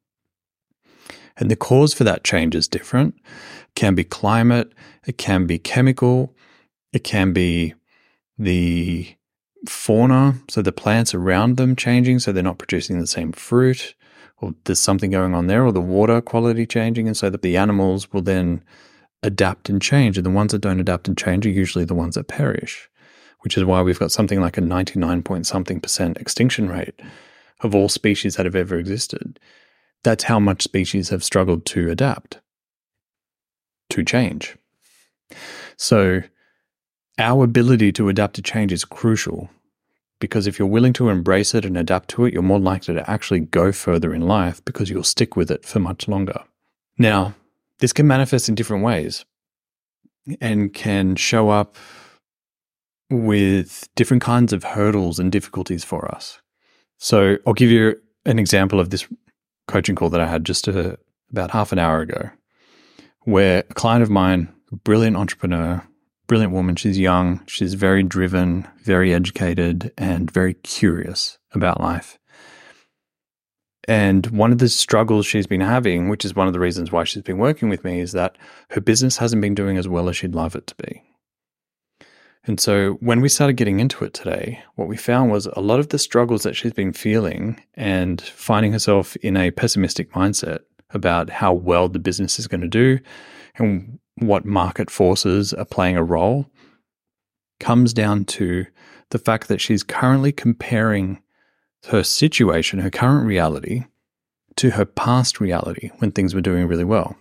And 1.36 1.50
the 1.50 1.56
cause 1.56 1.92
for 1.92 2.04
that 2.04 2.24
change 2.24 2.54
is 2.54 2.66
different. 2.66 3.14
It 3.16 3.74
can 3.74 3.94
be 3.94 4.04
climate, 4.04 4.72
it 5.06 5.18
can 5.18 5.46
be 5.46 5.58
chemical, 5.58 6.34
it 6.92 7.04
can 7.04 7.32
be 7.32 7.74
the 8.38 9.14
fauna, 9.68 10.34
so 10.48 10.62
the 10.62 10.72
plants 10.72 11.14
around 11.14 11.56
them 11.56 11.76
changing, 11.76 12.18
so 12.18 12.32
they're 12.32 12.42
not 12.42 12.58
producing 12.58 13.00
the 13.00 13.06
same 13.06 13.32
fruit 13.32 13.94
or 14.44 14.54
there's 14.64 14.78
something 14.78 15.10
going 15.10 15.34
on 15.34 15.46
there, 15.46 15.64
or 15.64 15.72
the 15.72 15.80
water 15.80 16.20
quality 16.20 16.66
changing, 16.66 17.06
and 17.06 17.16
so 17.16 17.30
that 17.30 17.42
the 17.42 17.56
animals 17.56 18.12
will 18.12 18.22
then 18.22 18.62
adapt 19.22 19.68
and 19.68 19.80
change. 19.80 20.16
And 20.16 20.26
the 20.26 20.30
ones 20.30 20.52
that 20.52 20.60
don't 20.60 20.80
adapt 20.80 21.08
and 21.08 21.16
change 21.16 21.46
are 21.46 21.50
usually 21.50 21.84
the 21.84 21.94
ones 21.94 22.14
that 22.14 22.28
perish, 22.28 22.88
which 23.40 23.56
is 23.56 23.64
why 23.64 23.82
we've 23.82 23.98
got 23.98 24.12
something 24.12 24.40
like 24.40 24.58
a 24.58 24.60
99 24.60 25.22
point 25.22 25.46
something 25.46 25.80
percent 25.80 26.18
extinction 26.18 26.68
rate 26.68 27.00
of 27.60 27.74
all 27.74 27.88
species 27.88 28.36
that 28.36 28.46
have 28.46 28.56
ever 28.56 28.76
existed. 28.76 29.38
That's 30.02 30.24
how 30.24 30.38
much 30.38 30.62
species 30.62 31.08
have 31.08 31.24
struggled 31.24 31.64
to 31.66 31.90
adapt, 31.90 32.40
to 33.90 34.04
change. 34.04 34.56
So, 35.76 36.22
our 37.18 37.44
ability 37.44 37.92
to 37.92 38.08
adapt 38.08 38.34
to 38.36 38.42
change 38.42 38.72
is 38.72 38.84
crucial 38.84 39.50
because 40.20 40.46
if 40.46 40.58
you're 40.58 40.68
willing 40.68 40.92
to 40.94 41.08
embrace 41.08 41.54
it 41.54 41.64
and 41.64 41.76
adapt 41.76 42.08
to 42.10 42.24
it, 42.24 42.32
you're 42.32 42.42
more 42.42 42.58
likely 42.58 42.94
to 42.94 43.10
actually 43.10 43.40
go 43.40 43.72
further 43.72 44.14
in 44.14 44.22
life 44.22 44.64
because 44.64 44.88
you'll 44.88 45.02
stick 45.02 45.36
with 45.36 45.50
it 45.50 45.64
for 45.64 45.80
much 45.80 46.08
longer. 46.08 46.42
Now, 46.98 47.34
this 47.80 47.92
can 47.92 48.06
manifest 48.06 48.48
in 48.48 48.54
different 48.54 48.84
ways 48.84 49.24
and 50.40 50.72
can 50.72 51.16
show 51.16 51.50
up 51.50 51.76
with 53.10 53.88
different 53.94 54.22
kinds 54.22 54.52
of 54.52 54.64
hurdles 54.64 55.18
and 55.18 55.30
difficulties 55.30 55.84
for 55.84 56.12
us. 56.14 56.40
So, 56.98 57.36
I'll 57.46 57.52
give 57.52 57.70
you 57.70 57.96
an 58.24 58.38
example 58.38 58.80
of 58.80 58.90
this 58.90 59.06
coaching 59.68 59.94
call 59.94 60.10
that 60.10 60.20
I 60.20 60.26
had 60.26 60.44
just 60.44 60.68
a, 60.68 60.92
uh, 60.92 60.96
about 61.30 61.50
half 61.50 61.72
an 61.72 61.78
hour 61.78 62.00
ago, 62.00 62.30
where 63.22 63.64
a 63.68 63.74
client 63.74 64.02
of 64.02 64.10
mine, 64.10 64.52
a 64.72 64.76
brilliant 64.76 65.16
entrepreneur, 65.16 65.86
brilliant 66.26 66.52
woman. 66.52 66.76
She's 66.76 66.98
young, 66.98 67.44
she's 67.46 67.74
very 67.74 68.02
driven, 68.02 68.66
very 68.82 69.12
educated, 69.12 69.92
and 69.98 70.30
very 70.30 70.54
curious 70.54 71.38
about 71.52 71.80
life. 71.80 72.18
And 73.86 74.26
one 74.26 74.50
of 74.50 74.58
the 74.58 74.68
struggles 74.68 75.26
she's 75.26 75.46
been 75.46 75.60
having, 75.60 76.08
which 76.08 76.24
is 76.24 76.34
one 76.34 76.46
of 76.46 76.52
the 76.52 76.60
reasons 76.60 76.90
why 76.90 77.04
she's 77.04 77.22
been 77.22 77.38
working 77.38 77.68
with 77.68 77.84
me, 77.84 78.00
is 78.00 78.12
that 78.12 78.38
her 78.70 78.80
business 78.80 79.18
hasn't 79.18 79.42
been 79.42 79.54
doing 79.54 79.76
as 79.76 79.88
well 79.88 80.08
as 80.08 80.16
she'd 80.16 80.34
love 80.34 80.56
it 80.56 80.66
to 80.68 80.74
be. 80.76 81.02
And 82.46 82.60
so 82.60 82.92
when 83.00 83.20
we 83.20 83.28
started 83.28 83.54
getting 83.54 83.80
into 83.80 84.04
it 84.04 84.12
today, 84.12 84.62
what 84.74 84.88
we 84.88 84.96
found 84.96 85.30
was 85.30 85.46
a 85.46 85.60
lot 85.60 85.80
of 85.80 85.88
the 85.88 85.98
struggles 85.98 86.42
that 86.42 86.54
she's 86.54 86.72
been 86.72 86.92
feeling 86.92 87.60
and 87.74 88.20
finding 88.20 88.72
herself 88.72 89.16
in 89.16 89.36
a 89.36 89.50
pessimistic 89.50 90.12
mindset 90.12 90.60
about 90.90 91.30
how 91.30 91.52
well 91.52 91.88
the 91.88 91.98
business 91.98 92.38
is 92.38 92.46
going 92.46 92.60
to 92.60 92.68
do 92.68 92.98
and 93.56 93.98
what 94.16 94.44
market 94.44 94.90
forces 94.90 95.52
are 95.52 95.64
playing 95.64 95.96
a 95.96 96.04
role 96.04 96.46
comes 97.60 97.92
down 97.92 98.24
to 98.24 98.66
the 99.10 99.18
fact 99.18 99.48
that 99.48 99.60
she's 99.60 99.82
currently 99.82 100.32
comparing 100.32 101.20
her 101.86 102.02
situation, 102.02 102.78
her 102.80 102.90
current 102.90 103.26
reality, 103.26 103.84
to 104.56 104.70
her 104.70 104.84
past 104.84 105.40
reality 105.40 105.90
when 105.98 106.12
things 106.12 106.34
were 106.34 106.40
doing 106.40 106.66
really 106.66 106.84
well. 106.84 107.16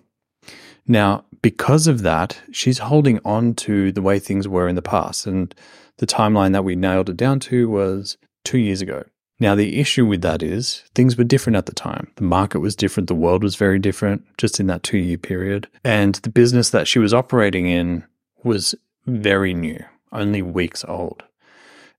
Now, 0.87 1.25
because 1.41 1.87
of 1.87 2.01
that, 2.01 2.41
she's 2.51 2.79
holding 2.79 3.19
on 3.25 3.53
to 3.55 3.91
the 3.91 4.01
way 4.01 4.19
things 4.19 4.47
were 4.47 4.67
in 4.67 4.75
the 4.75 4.81
past. 4.81 5.25
And 5.25 5.53
the 5.97 6.07
timeline 6.07 6.51
that 6.53 6.63
we 6.63 6.75
nailed 6.75 7.09
it 7.09 7.17
down 7.17 7.39
to 7.41 7.69
was 7.69 8.17
two 8.43 8.57
years 8.57 8.81
ago. 8.81 9.03
Now, 9.39 9.55
the 9.55 9.79
issue 9.79 10.05
with 10.05 10.21
that 10.21 10.43
is 10.43 10.83
things 10.93 11.17
were 11.17 11.23
different 11.23 11.57
at 11.57 11.65
the 11.65 11.73
time. 11.73 12.11
The 12.15 12.23
market 12.23 12.59
was 12.59 12.75
different, 12.75 13.07
the 13.07 13.15
world 13.15 13.43
was 13.43 13.55
very 13.55 13.79
different 13.79 14.23
just 14.37 14.59
in 14.59 14.67
that 14.67 14.83
two 14.83 14.97
year 14.97 15.17
period. 15.17 15.67
And 15.83 16.15
the 16.15 16.29
business 16.29 16.69
that 16.69 16.87
she 16.87 16.99
was 16.99 17.13
operating 17.13 17.67
in 17.67 18.05
was 18.43 18.75
very 19.05 19.53
new, 19.53 19.83
only 20.11 20.41
weeks 20.41 20.85
old. 20.87 21.23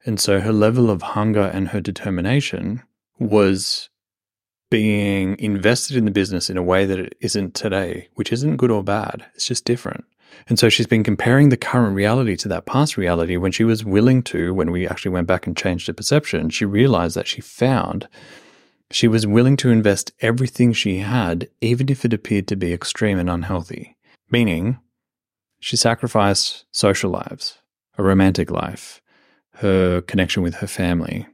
And 0.07 0.21
so 0.21 0.41
her 0.41 0.53
level 0.53 0.91
of 0.91 1.03
hunger 1.03 1.43
and 1.43 1.69
her 1.69 1.81
determination 1.81 2.83
was 3.19 3.89
being 4.71 5.39
invested 5.39 5.97
in 5.97 6.05
the 6.05 6.11
business 6.11 6.51
in 6.51 6.57
a 6.57 6.63
way 6.63 6.85
that 6.85 6.99
it 6.99 7.17
isn't 7.21 7.55
today, 7.55 8.09
which 8.15 8.33
isn't 8.33 8.57
good 8.57 8.71
or 8.71 8.83
bad. 8.83 9.25
It's 9.35 9.47
just 9.47 9.65
different. 9.65 10.05
And 10.49 10.59
so 10.59 10.69
she's 10.69 10.87
been 10.87 11.05
comparing 11.05 11.49
the 11.49 11.57
current 11.57 11.95
reality 11.95 12.37
to 12.37 12.49
that 12.49 12.67
past 12.67 12.97
reality 12.97 13.37
when 13.37 13.53
she 13.53 13.65
was 13.65 13.85
willing 13.85 14.23
to, 14.25 14.53
when 14.53 14.71
we 14.71 14.87
actually 14.87 15.13
went 15.13 15.27
back 15.27 15.47
and 15.47 15.57
changed 15.57 15.87
her 15.87 15.93
perception, 15.93 16.51
she 16.51 16.65
realized 16.65 17.17
that 17.17 17.29
she 17.29 17.41
found 17.41 18.09
she 18.91 19.09
was 19.09 19.27
willing 19.27 19.57
to 19.57 19.71
invest 19.71 20.13
everything 20.21 20.73
she 20.73 20.99
had, 20.99 21.49
even 21.61 21.89
if 21.89 22.05
it 22.05 22.13
appeared 22.13 22.47
to 22.49 22.57
be 22.57 22.73
extreme 22.73 23.19
and 23.19 23.31
unhealthy. 23.31 23.97
Meaning, 24.31 24.79
she 25.59 25.77
sacrificed 25.77 26.67
social 26.71 27.11
lives, 27.11 27.59
a 27.97 28.03
romantic 28.03 28.51
life, 28.51 29.01
her 29.55 30.01
connection 30.03 30.43
with 30.43 30.57
her 30.57 30.67
family, 30.67 31.27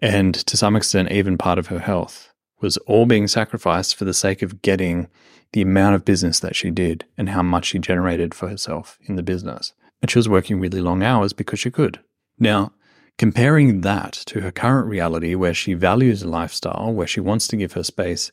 and 0.00 0.34
to 0.34 0.56
some 0.56 0.76
extent, 0.76 1.10
even 1.10 1.38
part 1.38 1.58
of 1.58 1.68
her 1.68 1.78
health 1.78 2.32
was 2.60 2.76
all 2.78 3.06
being 3.06 3.28
sacrificed 3.28 3.94
for 3.94 4.04
the 4.04 4.14
sake 4.14 4.42
of 4.42 4.62
getting 4.62 5.08
the 5.56 5.62
amount 5.62 5.94
of 5.94 6.04
business 6.04 6.38
that 6.40 6.54
she 6.54 6.70
did 6.70 7.06
and 7.16 7.30
how 7.30 7.42
much 7.42 7.64
she 7.64 7.78
generated 7.78 8.34
for 8.34 8.46
herself 8.46 8.98
in 9.06 9.16
the 9.16 9.22
business. 9.22 9.72
And 10.02 10.10
she 10.10 10.18
was 10.18 10.28
working 10.28 10.60
really 10.60 10.82
long 10.82 11.02
hours 11.02 11.32
because 11.32 11.58
she 11.58 11.70
could. 11.70 11.98
Now, 12.38 12.72
comparing 13.16 13.80
that 13.80 14.12
to 14.26 14.42
her 14.42 14.52
current 14.52 14.86
reality 14.86 15.34
where 15.34 15.54
she 15.54 15.72
values 15.72 16.20
a 16.20 16.28
lifestyle, 16.28 16.92
where 16.92 17.06
she 17.06 17.20
wants 17.20 17.48
to 17.48 17.56
give 17.56 17.72
her 17.72 17.82
space, 17.82 18.32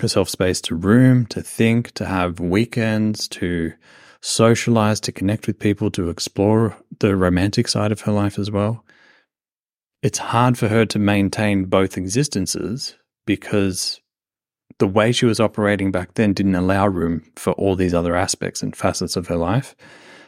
herself 0.00 0.28
space 0.28 0.60
to 0.60 0.74
room, 0.74 1.24
to 1.28 1.40
think, 1.40 1.92
to 1.92 2.04
have 2.04 2.40
weekends, 2.40 3.26
to 3.28 3.72
socialize, 4.20 5.00
to 5.00 5.12
connect 5.12 5.46
with 5.46 5.58
people, 5.58 5.90
to 5.92 6.10
explore 6.10 6.76
the 7.00 7.16
romantic 7.16 7.68
side 7.68 7.90
of 7.90 8.02
her 8.02 8.12
life 8.12 8.38
as 8.38 8.50
well. 8.50 8.84
It's 10.02 10.18
hard 10.18 10.58
for 10.58 10.68
her 10.68 10.84
to 10.84 10.98
maintain 10.98 11.64
both 11.64 11.96
existences 11.96 12.96
because 13.24 14.02
the 14.78 14.86
way 14.86 15.12
she 15.12 15.26
was 15.26 15.40
operating 15.40 15.90
back 15.90 16.14
then 16.14 16.32
didn't 16.32 16.54
allow 16.54 16.86
room 16.86 17.22
for 17.36 17.52
all 17.54 17.76
these 17.76 17.94
other 17.94 18.16
aspects 18.16 18.62
and 18.62 18.76
facets 18.76 19.16
of 19.16 19.28
her 19.28 19.36
life. 19.36 19.74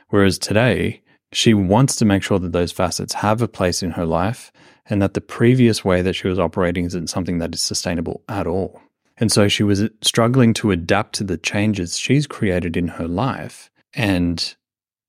Whereas 0.09 0.39
today, 0.39 1.03
she 1.33 1.55
wants 1.55 1.97
to 1.97 2.05
make 2.05 2.23
sure 2.23 2.39
that 2.39 2.53
those 2.53 2.73
facets 2.73 3.15
have 3.15 3.43
a 3.43 3.49
place 3.49 3.83
in 3.83 3.93
her 3.93 4.07
life 4.07 4.53
and 4.89 5.03
that 5.03 5.15
the 5.15 5.21
previous 5.21 5.85
way 5.85 6.03
that 6.03 6.15
she 6.15 6.29
was 6.29 6.39
operating 6.39 6.85
isn't 6.85 7.11
something 7.11 7.39
that 7.39 7.55
is 7.55 7.61
sustainable 7.61 8.23
at 8.29 8.47
all. 8.47 8.81
And 9.19 9.33
so 9.33 9.49
she 9.49 9.63
was 9.63 9.89
struggling 10.03 10.55
to 10.55 10.71
adapt 10.71 11.15
to 11.17 11.25
the 11.25 11.39
changes 11.39 11.99
she's 11.99 12.27
created 12.27 12.77
in 12.77 12.89
her 12.89 13.09
life 13.09 13.71
and 13.95 14.55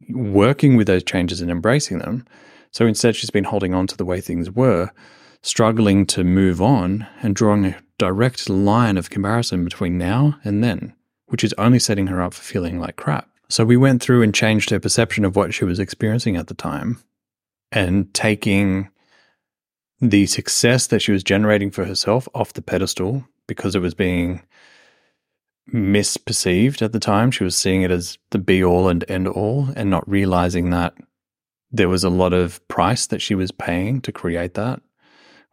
working 0.10 0.76
with 0.76 0.88
those 0.88 1.04
changes 1.04 1.42
and 1.42 1.52
embracing 1.52 2.00
them. 2.00 2.26
So 2.72 2.86
instead, 2.86 3.16
she's 3.16 3.30
been 3.30 3.44
holding 3.44 3.74
on 3.74 3.88
to 3.88 3.98
the 3.98 4.06
way 4.06 4.22
things 4.22 4.50
were, 4.50 4.92
struggling 5.44 6.06
to 6.08 6.24
move 6.24 6.62
on 6.62 7.06
and 7.22 7.36
drawing 7.36 7.66
a 7.66 7.76
direct 7.98 8.50
line 8.50 8.98
of 8.98 9.10
comparison 9.10 9.64
between 9.64 9.98
now 9.98 10.40
and 10.44 10.64
then, 10.64 10.94
which 11.28 11.44
is 11.44 11.54
only 11.58 11.80
setting 11.80 12.08
her 12.08 12.22
up 12.22 12.34
for 12.34 12.44
feeling 12.44 12.80
like 12.80 12.96
crap. 12.96 13.30
So 13.50 13.64
we 13.64 13.78
went 13.78 14.02
through 14.02 14.22
and 14.24 14.34
changed 14.34 14.70
her 14.70 14.80
perception 14.80 15.24
of 15.26 15.36
what 15.36 15.54
she 15.54 15.66
was 15.66 15.80
experiencing 15.80 16.36
at 16.36 16.48
the 16.48 16.54
time 16.54 17.00
and 17.72 18.14
taking 18.14 18.90
the 20.00 20.26
success 20.26 20.88
that 20.88 21.02
she 21.02 21.12
was 21.12 21.24
generating 21.24 21.72
for 21.72 21.86
herself 21.86 22.28
off 22.36 22.54
the 22.54 22.62
pedestal 22.62 23.26
because 23.48 23.76
it 23.76 23.80
was 23.80 23.94
being 23.94 24.44
misperceived 25.74 26.82
at 26.82 26.92
the 26.92 27.00
time. 27.00 27.32
She 27.32 27.44
was 27.44 27.56
seeing 27.56 27.82
it 27.82 27.92
as 27.92 28.18
the 28.32 28.38
be 28.38 28.64
all 28.64 28.90
and 28.90 29.04
end 29.10 29.28
all 29.28 29.70
and 29.76 29.90
not 29.90 30.08
realizing 30.08 30.70
that 30.70 30.94
there 31.72 31.90
was 31.90 32.04
a 32.04 32.10
lot 32.10 32.34
of 32.34 32.66
price 32.68 33.08
that 33.08 33.22
she 33.22 33.36
was 33.36 33.52
paying 33.52 34.02
to 34.02 34.12
create 34.12 34.54
that. 34.54 34.82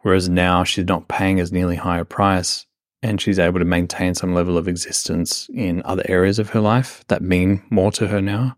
Whereas 0.05 0.29
now 0.29 0.65
she's 0.65 0.85
not 0.85 1.09
paying 1.09 1.41
as 1.41 1.51
nearly 1.51 1.77
high 1.77 1.99
a 1.99 2.05
price 2.05 2.67
and 3.03 3.19
she's 3.19 3.39
able 3.39 3.59
to 3.59 3.65
maintain 3.65 4.15
some 4.15 4.35
level 4.35 4.59
of 4.59 4.69
existence 4.69 5.49
in 5.55 5.81
other 5.87 6.03
areas 6.07 6.39
of 6.39 6.51
her 6.51 6.61
life 6.61 7.03
that 7.09 7.23
mean 7.23 7.63
more 7.71 7.91
to 7.93 8.09
her 8.09 8.21
now. 8.21 8.55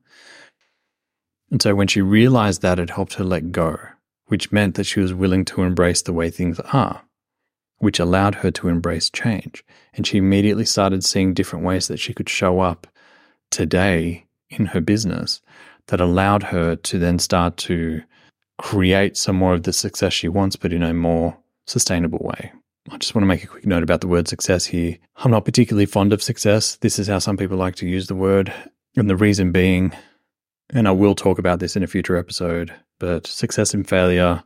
And 1.52 1.62
so 1.62 1.76
when 1.76 1.86
she 1.86 2.02
realized 2.02 2.62
that, 2.62 2.80
it 2.80 2.90
helped 2.90 3.14
her 3.14 3.22
let 3.22 3.52
go, 3.52 3.78
which 4.26 4.50
meant 4.50 4.74
that 4.74 4.86
she 4.86 4.98
was 4.98 5.14
willing 5.14 5.44
to 5.44 5.62
embrace 5.62 6.02
the 6.02 6.12
way 6.12 6.30
things 6.30 6.58
are, 6.58 7.02
which 7.78 8.00
allowed 8.00 8.34
her 8.36 8.50
to 8.50 8.66
embrace 8.66 9.08
change. 9.08 9.62
And 9.94 10.04
she 10.04 10.18
immediately 10.18 10.64
started 10.64 11.04
seeing 11.04 11.32
different 11.32 11.64
ways 11.64 11.86
that 11.86 12.00
she 12.00 12.12
could 12.12 12.28
show 12.28 12.58
up 12.58 12.88
today 13.52 14.26
in 14.50 14.66
her 14.66 14.80
business 14.80 15.42
that 15.86 16.00
allowed 16.00 16.42
her 16.42 16.74
to 16.74 16.98
then 16.98 17.20
start 17.20 17.56
to 17.58 18.02
create 18.58 19.16
some 19.16 19.36
more 19.36 19.54
of 19.54 19.64
the 19.64 19.72
success 19.72 20.12
she 20.12 20.28
wants, 20.28 20.56
but 20.56 20.72
in 20.72 20.82
a 20.82 20.94
more 20.94 21.36
sustainable 21.66 22.20
way. 22.20 22.52
I 22.90 22.98
just 22.98 23.14
want 23.14 23.24
to 23.24 23.28
make 23.28 23.42
a 23.42 23.48
quick 23.48 23.66
note 23.66 23.82
about 23.82 24.00
the 24.00 24.08
word 24.08 24.28
success 24.28 24.66
here. 24.66 24.96
I'm 25.16 25.32
not 25.32 25.44
particularly 25.44 25.86
fond 25.86 26.12
of 26.12 26.22
success. 26.22 26.76
This 26.76 26.98
is 26.98 27.08
how 27.08 27.18
some 27.18 27.36
people 27.36 27.56
like 27.56 27.74
to 27.76 27.88
use 27.88 28.06
the 28.06 28.14
word. 28.14 28.52
And 28.96 29.10
the 29.10 29.16
reason 29.16 29.50
being, 29.50 29.92
and 30.70 30.86
I 30.86 30.92
will 30.92 31.14
talk 31.14 31.38
about 31.38 31.58
this 31.58 31.76
in 31.76 31.82
a 31.82 31.88
future 31.88 32.16
episode, 32.16 32.72
but 32.98 33.26
success 33.26 33.74
and 33.74 33.86
failure, 33.88 34.42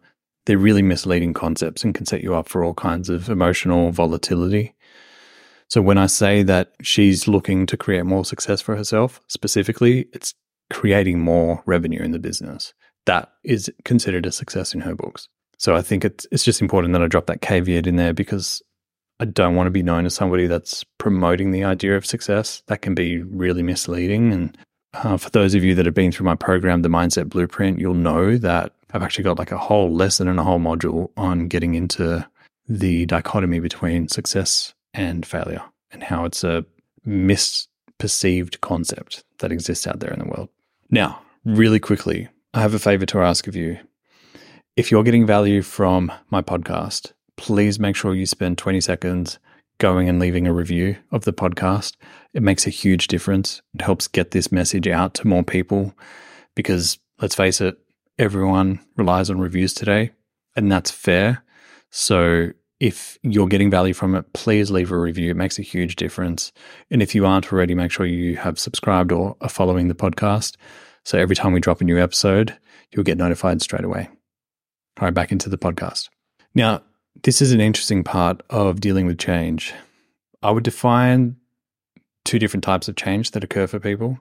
they're 0.46 0.58
really 0.58 0.82
misleading 0.82 1.34
concepts 1.34 1.84
and 1.84 1.94
can 1.94 2.06
set 2.06 2.22
you 2.22 2.34
up 2.34 2.48
for 2.48 2.64
all 2.64 2.74
kinds 2.74 3.10
of 3.10 3.28
emotional 3.28 3.92
volatility. 3.92 4.74
So 5.68 5.82
when 5.82 5.98
I 5.98 6.06
say 6.06 6.42
that 6.44 6.72
she's 6.82 7.28
looking 7.28 7.66
to 7.66 7.76
create 7.76 8.06
more 8.06 8.24
success 8.24 8.60
for 8.60 8.74
herself, 8.74 9.20
specifically, 9.28 10.08
it's 10.12 10.34
creating 10.70 11.20
more 11.20 11.62
revenue 11.66 12.02
in 12.02 12.12
the 12.12 12.18
business 12.18 12.72
that 13.07 13.33
is 13.45 13.71
considered 13.85 14.26
a 14.26 14.33
success 14.33 14.75
in 14.75 14.80
her 14.80 14.95
books. 14.95 15.28
So 15.59 15.76
I 15.76 15.83
think 15.83 16.04
it's 16.04 16.26
it's 16.33 16.45
just 16.45 16.62
important 16.62 16.92
that 16.95 17.02
I 17.02 17.07
drop 17.07 17.26
that 17.26 17.42
caveat 17.42 17.87
in 17.87 17.97
there 17.97 18.14
because 18.14 18.62
I 19.21 19.26
don't 19.26 19.54
want 19.54 19.66
to 19.66 19.71
be 19.71 19.83
known 19.83 20.07
as 20.07 20.14
somebody 20.14 20.47
that's 20.47 20.83
promoting 20.97 21.50
the 21.50 21.64
idea 21.64 21.97
of 21.97 22.07
success. 22.07 22.62
That 22.69 22.80
can 22.80 22.95
be 22.95 23.23
really 23.23 23.62
misleading. 23.62 24.33
And 24.33 24.59
uh, 24.95 25.19
for 25.19 25.28
those 25.30 25.54
of 25.54 25.62
you 25.62 25.75
that 25.75 25.85
have 25.85 25.95
been 25.95 26.11
through 26.11 26.25
my 26.25 26.35
program, 26.35 26.80
the 26.80 26.88
Mindset 26.88 27.28
Blueprint, 27.28 27.78
you'll 27.78 27.92
know 27.95 28.38
that 28.38 28.73
I've 28.95 29.02
actually 29.02 29.25
got 29.25 29.38
like 29.38 29.52
a 29.52 29.59
whole 29.59 29.92
lesson 29.92 30.26
and 30.26 30.40
a 30.40 30.42
whole 30.42 30.59
module 30.59 31.11
on 31.19 31.49
getting 31.49 31.75
into 31.75 32.26
the 32.66 33.04
dichotomy 33.07 33.61
between 33.61 34.09
success 34.09 34.73
and 34.95 35.26
failure 35.26 35.62
and 35.90 36.02
how 36.02 36.25
it's 36.25 36.42
a 36.42 36.64
misperceived 37.07 38.61
concept 38.62 39.25
that 39.38 39.52
exists 39.52 39.87
out 39.87 40.00
there 40.00 40.12
in 40.12 40.19
the 40.21 40.25
world. 40.25 40.49
Now, 40.88 41.21
really 41.45 41.78
quickly, 41.78 42.28
I 42.52 42.62
have 42.62 42.75
a 42.75 42.80
favor 42.80 43.07
to 43.07 43.21
ask 43.21 43.47
of 43.47 43.54
you. 43.54 43.78
If 44.75 44.90
you're 44.90 45.04
getting 45.04 45.25
value 45.25 45.62
from 45.62 46.11
my 46.30 46.42
podcast, 46.42 47.12
please 47.37 47.78
make 47.78 47.95
sure 47.95 48.12
you 48.12 48.26
spend 48.26 48.59
20 48.59 48.80
seconds 48.80 49.38
going 49.78 50.09
and 50.09 50.19
leaving 50.19 50.49
a 50.49 50.52
review 50.52 50.97
of 51.12 51.23
the 51.23 51.33
podcast. 51.33 51.95
It 52.35 52.42
makes 52.42 52.66
a 52.66 52.71
huge 52.71 53.07
difference. 53.07 53.62
It 53.75 53.83
helps 53.83 54.09
get 54.09 54.33
this 54.33 54.50
message 54.50 54.88
out 54.88 55.14
to 55.14 55.28
more 55.28 55.45
people 55.45 55.95
because 56.57 56.99
let's 57.21 57.37
face 57.37 57.61
it, 57.61 57.78
everyone 58.19 58.80
relies 58.97 59.30
on 59.30 59.38
reviews 59.38 59.73
today, 59.73 60.11
and 60.57 60.73
that's 60.73 60.90
fair. 60.90 61.45
So 61.90 62.50
if 62.80 63.16
you're 63.23 63.47
getting 63.47 63.71
value 63.71 63.95
from 63.95 64.16
it, 64.16 64.33
please 64.33 64.73
leave 64.73 64.90
a 64.90 64.99
review. 64.99 65.30
It 65.30 65.37
makes 65.37 65.61
a 65.61 65.62
huge 65.62 65.95
difference. 65.95 66.50
And 66.90 67.00
if 67.00 67.14
you 67.14 67.26
aren't 67.26 67.52
already, 67.52 67.76
make 67.76 67.92
sure 67.92 68.07
you 68.07 68.38
have 68.38 68.59
subscribed 68.59 69.12
or 69.12 69.37
are 69.40 69.49
following 69.49 69.87
the 69.87 69.95
podcast. 69.95 70.57
So 71.04 71.19
every 71.19 71.37
time 71.37 71.52
we 71.52 71.61
drop 71.61 71.80
a 71.80 71.85
new 71.85 71.99
episode, 71.99 72.57
you'll 72.92 73.04
get 73.04 73.19
notified 73.19 73.62
straight 73.62 73.85
away. 73.85 74.09
All 74.99 75.07
right, 75.07 75.14
back 75.14 75.33
into 75.33 75.49
the 75.49 75.59
podcast. 75.59 76.09
Now, 76.54 76.83
this 77.23 77.40
is 77.40 77.52
an 77.52 77.61
interesting 77.61 78.04
part 78.04 78.42
of 78.50 78.80
dealing 78.80 79.07
with 79.07 79.19
change. 79.19 79.73
I 80.42 80.50
would 80.50 80.64
define 80.64 81.37
two 82.25 82.38
different 82.38 82.64
types 82.64 82.88
of 82.88 82.97
change 82.97 83.30
that 83.33 83.45
occur 83.45 83.66
for 83.66 83.80
people. 83.80 84.19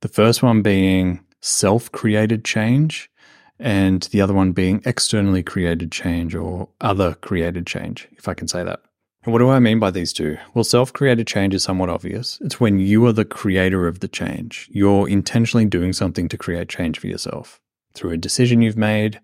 The 0.00 0.08
first 0.08 0.42
one 0.42 0.62
being 0.62 1.24
self 1.40 1.90
created 1.92 2.44
change, 2.44 3.10
and 3.58 4.02
the 4.04 4.20
other 4.20 4.34
one 4.34 4.52
being 4.52 4.82
externally 4.84 5.42
created 5.42 5.90
change 5.90 6.34
or 6.34 6.68
other 6.80 7.14
created 7.14 7.66
change, 7.66 8.08
if 8.12 8.28
I 8.28 8.34
can 8.34 8.48
say 8.48 8.62
that. 8.64 8.80
And 9.28 9.32
what 9.34 9.40
do 9.40 9.50
I 9.50 9.58
mean 9.58 9.78
by 9.78 9.90
these 9.90 10.14
two? 10.14 10.38
Well, 10.54 10.64
self 10.64 10.90
created 10.94 11.26
change 11.26 11.52
is 11.52 11.62
somewhat 11.62 11.90
obvious. 11.90 12.38
It's 12.40 12.58
when 12.58 12.78
you 12.78 13.04
are 13.04 13.12
the 13.12 13.26
creator 13.26 13.86
of 13.86 14.00
the 14.00 14.08
change. 14.08 14.70
You're 14.72 15.06
intentionally 15.06 15.66
doing 15.66 15.92
something 15.92 16.30
to 16.30 16.38
create 16.38 16.70
change 16.70 16.98
for 16.98 17.08
yourself 17.08 17.60
through 17.92 18.12
a 18.12 18.16
decision 18.16 18.62
you've 18.62 18.78
made, 18.78 19.20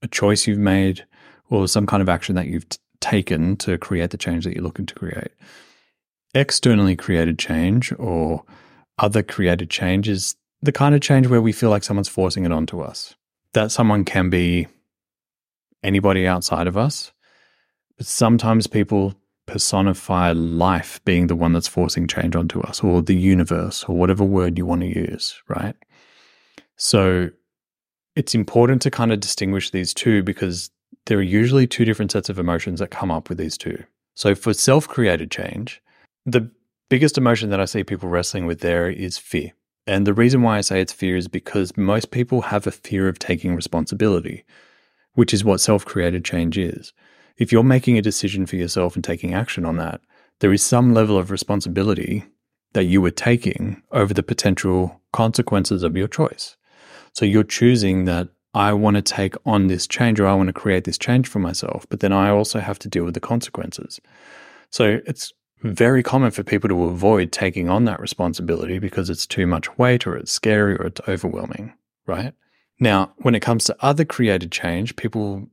a 0.00 0.06
choice 0.06 0.46
you've 0.46 0.60
made, 0.60 1.04
or 1.50 1.66
some 1.66 1.88
kind 1.88 2.02
of 2.02 2.08
action 2.08 2.36
that 2.36 2.46
you've 2.46 2.68
t- 2.68 2.78
taken 3.00 3.56
to 3.56 3.76
create 3.78 4.10
the 4.10 4.16
change 4.16 4.44
that 4.44 4.54
you're 4.54 4.62
looking 4.62 4.86
to 4.86 4.94
create. 4.94 5.32
Externally 6.32 6.94
created 6.94 7.36
change 7.36 7.92
or 7.98 8.44
other 8.96 9.24
created 9.24 9.70
change 9.70 10.08
is 10.08 10.36
the 10.62 10.70
kind 10.70 10.94
of 10.94 11.00
change 11.00 11.26
where 11.26 11.42
we 11.42 11.50
feel 11.50 11.70
like 11.70 11.82
someone's 11.82 12.08
forcing 12.08 12.44
it 12.44 12.52
onto 12.52 12.80
us. 12.80 13.16
That 13.54 13.72
someone 13.72 14.04
can 14.04 14.30
be 14.30 14.68
anybody 15.82 16.28
outside 16.28 16.68
of 16.68 16.76
us. 16.76 17.10
But 17.96 18.06
sometimes 18.06 18.66
people 18.66 19.14
personify 19.46 20.32
life 20.32 21.00
being 21.04 21.28
the 21.28 21.36
one 21.36 21.52
that's 21.52 21.68
forcing 21.68 22.06
change 22.06 22.34
onto 22.34 22.60
us, 22.60 22.82
or 22.82 23.00
the 23.00 23.14
universe, 23.14 23.84
or 23.84 23.96
whatever 23.96 24.24
word 24.24 24.58
you 24.58 24.66
want 24.66 24.82
to 24.82 24.88
use, 24.88 25.40
right? 25.48 25.76
So 26.76 27.30
it's 28.16 28.34
important 28.34 28.82
to 28.82 28.90
kind 28.90 29.12
of 29.12 29.20
distinguish 29.20 29.70
these 29.70 29.94
two 29.94 30.22
because 30.22 30.70
there 31.06 31.18
are 31.18 31.22
usually 31.22 31.66
two 31.66 31.84
different 31.84 32.12
sets 32.12 32.28
of 32.28 32.38
emotions 32.38 32.80
that 32.80 32.90
come 32.90 33.10
up 33.10 33.28
with 33.28 33.38
these 33.38 33.56
two. 33.56 33.82
So 34.14 34.34
for 34.34 34.52
self 34.52 34.88
created 34.88 35.30
change, 35.30 35.80
the 36.24 36.50
biggest 36.88 37.16
emotion 37.16 37.50
that 37.50 37.60
I 37.60 37.66
see 37.66 37.84
people 37.84 38.08
wrestling 38.08 38.46
with 38.46 38.60
there 38.60 38.90
is 38.90 39.16
fear. 39.16 39.52
And 39.86 40.06
the 40.06 40.14
reason 40.14 40.42
why 40.42 40.58
I 40.58 40.62
say 40.62 40.80
it's 40.80 40.92
fear 40.92 41.16
is 41.16 41.28
because 41.28 41.76
most 41.76 42.10
people 42.10 42.42
have 42.42 42.66
a 42.66 42.72
fear 42.72 43.08
of 43.08 43.18
taking 43.18 43.54
responsibility 43.54 44.44
which 45.16 45.34
is 45.34 45.44
what 45.44 45.60
self 45.60 45.84
created 45.84 46.24
change 46.24 46.56
is. 46.56 46.92
If 47.36 47.52
you're 47.52 47.62
making 47.62 47.98
a 47.98 48.02
decision 48.02 48.46
for 48.46 48.56
yourself 48.56 48.94
and 48.94 49.04
taking 49.04 49.34
action 49.34 49.64
on 49.64 49.76
that, 49.76 50.00
there 50.40 50.52
is 50.52 50.62
some 50.62 50.94
level 50.94 51.18
of 51.18 51.30
responsibility 51.30 52.24
that 52.72 52.84
you 52.84 53.04
are 53.04 53.10
taking 53.10 53.82
over 53.92 54.12
the 54.12 54.22
potential 54.22 55.00
consequences 55.12 55.82
of 55.82 55.96
your 55.96 56.08
choice. 56.08 56.56
So 57.12 57.24
you're 57.24 57.44
choosing 57.44 58.04
that 58.04 58.28
I 58.54 58.72
want 58.72 58.96
to 58.96 59.02
take 59.02 59.34
on 59.44 59.66
this 59.66 59.86
change 59.86 60.18
or 60.18 60.26
I 60.26 60.34
want 60.34 60.48
to 60.48 60.52
create 60.52 60.84
this 60.84 60.98
change 60.98 61.28
for 61.28 61.38
myself, 61.38 61.86
but 61.88 62.00
then 62.00 62.12
I 62.12 62.30
also 62.30 62.60
have 62.60 62.78
to 62.80 62.88
deal 62.88 63.04
with 63.04 63.14
the 63.14 63.20
consequences. 63.20 64.00
So 64.70 65.00
it's 65.06 65.32
very 65.62 66.02
common 66.02 66.30
for 66.30 66.42
people 66.42 66.68
to 66.68 66.84
avoid 66.84 67.32
taking 67.32 67.68
on 67.68 67.84
that 67.84 68.00
responsibility 68.00 68.78
because 68.78 69.10
it's 69.10 69.26
too 69.26 69.46
much 69.46 69.76
weight 69.78 70.06
or 70.06 70.16
it's 70.16 70.32
scary 70.32 70.76
or 70.76 70.86
it's 70.86 71.00
overwhelming, 71.08 71.74
right? 72.06 72.32
Now, 72.78 73.12
when 73.18 73.34
it 73.34 73.40
comes 73.40 73.64
to 73.64 73.76
other 73.80 74.04
created 74.04 74.52
change, 74.52 74.96
people 74.96 75.48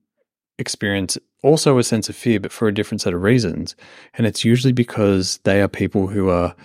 experience 0.58 1.18
also 1.42 1.78
a 1.78 1.84
sense 1.84 2.10
of 2.10 2.16
fear, 2.16 2.40
but 2.40 2.52
for 2.52 2.68
a 2.68 2.74
different 2.74 3.02
set 3.02 3.14
of 3.14 3.22
reasons. 3.22 3.76
And 4.14 4.26
it's 4.26 4.46
usually 4.46 4.74
because 4.74 5.40
they 5.44 5.62
are 5.62 5.68
people 5.68 6.08
who 6.08 6.30
are 6.30 6.56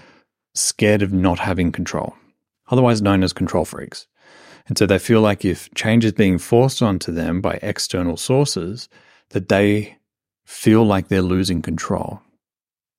scared 0.55 1.03
of 1.03 1.13
not 1.13 1.39
having 1.39 1.73
control, 1.73 2.15
otherwise 2.71 3.03
known 3.03 3.23
as 3.23 3.33
control 3.33 3.65
freaks. 3.65 4.07
And 4.67 4.77
so 4.77 4.87
they 4.87 4.99
feel 4.99 5.21
like 5.21 5.45
if 5.45 5.73
change 5.75 6.05
is 6.05 6.13
being 6.13 6.39
forced 6.39 6.83
onto 6.83 7.11
them 7.11 7.41
by 7.41 7.59
external 7.63 8.17
sources, 8.17 8.89
that 9.31 9.49
they 9.49 9.97
feel 10.45 10.85
like 10.85 11.09
they're 11.09 11.23
losing 11.23 11.63
control. 11.63 12.21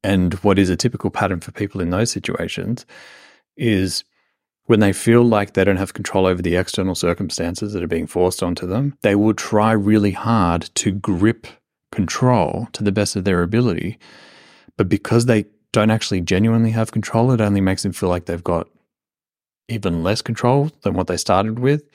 And 0.03 0.33
what 0.35 0.57
is 0.57 0.69
a 0.69 0.77
typical 0.77 1.09
pattern 1.09 1.41
for 1.41 1.51
people 1.51 1.81
in 1.81 1.89
those 1.89 2.11
situations 2.11 2.85
is 3.57 4.03
when 4.69 4.81
they 4.81 4.93
feel 4.93 5.23
like 5.23 5.53
they 5.53 5.63
don't 5.63 5.77
have 5.77 5.95
control 5.95 6.27
over 6.27 6.43
the 6.43 6.55
external 6.55 6.93
circumstances 6.93 7.73
that 7.73 7.81
are 7.81 7.87
being 7.87 8.05
forced 8.05 8.43
onto 8.43 8.67
them, 8.67 8.95
they 9.01 9.15
will 9.15 9.33
try 9.33 9.71
really 9.71 10.11
hard 10.11 10.69
to 10.75 10.91
grip 10.91 11.47
control 11.91 12.67
to 12.71 12.83
the 12.83 12.91
best 12.91 13.15
of 13.15 13.23
their 13.23 13.41
ability. 13.41 13.97
But 14.77 14.87
because 14.87 15.25
they 15.25 15.45
don't 15.71 15.89
actually 15.89 16.21
genuinely 16.21 16.69
have 16.69 16.91
control, 16.91 17.31
it 17.31 17.41
only 17.41 17.61
makes 17.61 17.81
them 17.81 17.93
feel 17.93 18.09
like 18.09 18.25
they've 18.25 18.43
got 18.43 18.69
even 19.69 20.03
less 20.03 20.21
control 20.21 20.69
than 20.83 20.93
what 20.93 21.07
they 21.07 21.17
started 21.17 21.57
with. 21.57 21.89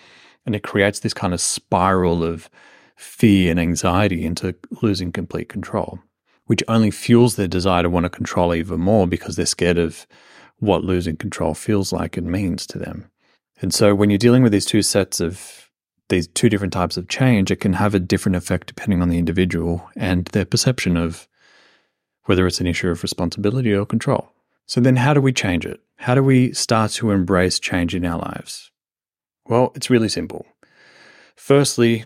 And 0.44 0.56
it 0.56 0.64
creates 0.64 0.98
this 0.98 1.14
kind 1.14 1.32
of 1.32 1.40
spiral 1.40 2.24
of 2.24 2.50
fear 2.96 3.52
and 3.52 3.60
anxiety 3.60 4.26
into 4.26 4.52
losing 4.82 5.12
complete 5.12 5.48
control, 5.48 6.00
which 6.46 6.64
only 6.66 6.90
fuels 6.90 7.36
their 7.36 7.46
desire 7.46 7.84
to 7.84 7.90
want 7.90 8.02
to 8.02 8.10
control 8.10 8.52
even 8.52 8.80
more 8.80 9.06
because 9.06 9.36
they're 9.36 9.46
scared 9.46 9.78
of 9.78 10.08
what 10.64 10.84
losing 10.84 11.16
control 11.16 11.54
feels 11.54 11.92
like 11.92 12.16
and 12.16 12.30
means 12.30 12.66
to 12.66 12.78
them. 12.78 13.10
And 13.60 13.72
so 13.72 13.94
when 13.94 14.10
you're 14.10 14.18
dealing 14.18 14.42
with 14.42 14.52
these 14.52 14.66
two 14.66 14.82
sets 14.82 15.20
of 15.20 15.70
these 16.08 16.26
two 16.28 16.48
different 16.48 16.72
types 16.72 16.96
of 16.96 17.08
change, 17.08 17.50
it 17.50 17.60
can 17.60 17.74
have 17.74 17.94
a 17.94 18.00
different 18.00 18.36
effect 18.36 18.66
depending 18.66 19.00
on 19.00 19.08
the 19.08 19.18
individual 19.18 19.88
and 19.96 20.26
their 20.26 20.44
perception 20.44 20.96
of 20.96 21.26
whether 22.24 22.46
it's 22.46 22.60
an 22.60 22.66
issue 22.66 22.88
of 22.88 23.02
responsibility 23.02 23.72
or 23.72 23.86
control. 23.86 24.32
So 24.66 24.80
then 24.80 24.96
how 24.96 25.14
do 25.14 25.20
we 25.20 25.32
change 25.32 25.66
it? 25.66 25.80
How 25.96 26.14
do 26.14 26.22
we 26.22 26.52
start 26.52 26.90
to 26.92 27.10
embrace 27.10 27.58
change 27.58 27.94
in 27.94 28.04
our 28.04 28.18
lives? 28.18 28.70
Well, 29.46 29.72
it's 29.74 29.90
really 29.90 30.08
simple. 30.08 30.46
Firstly, 31.36 32.04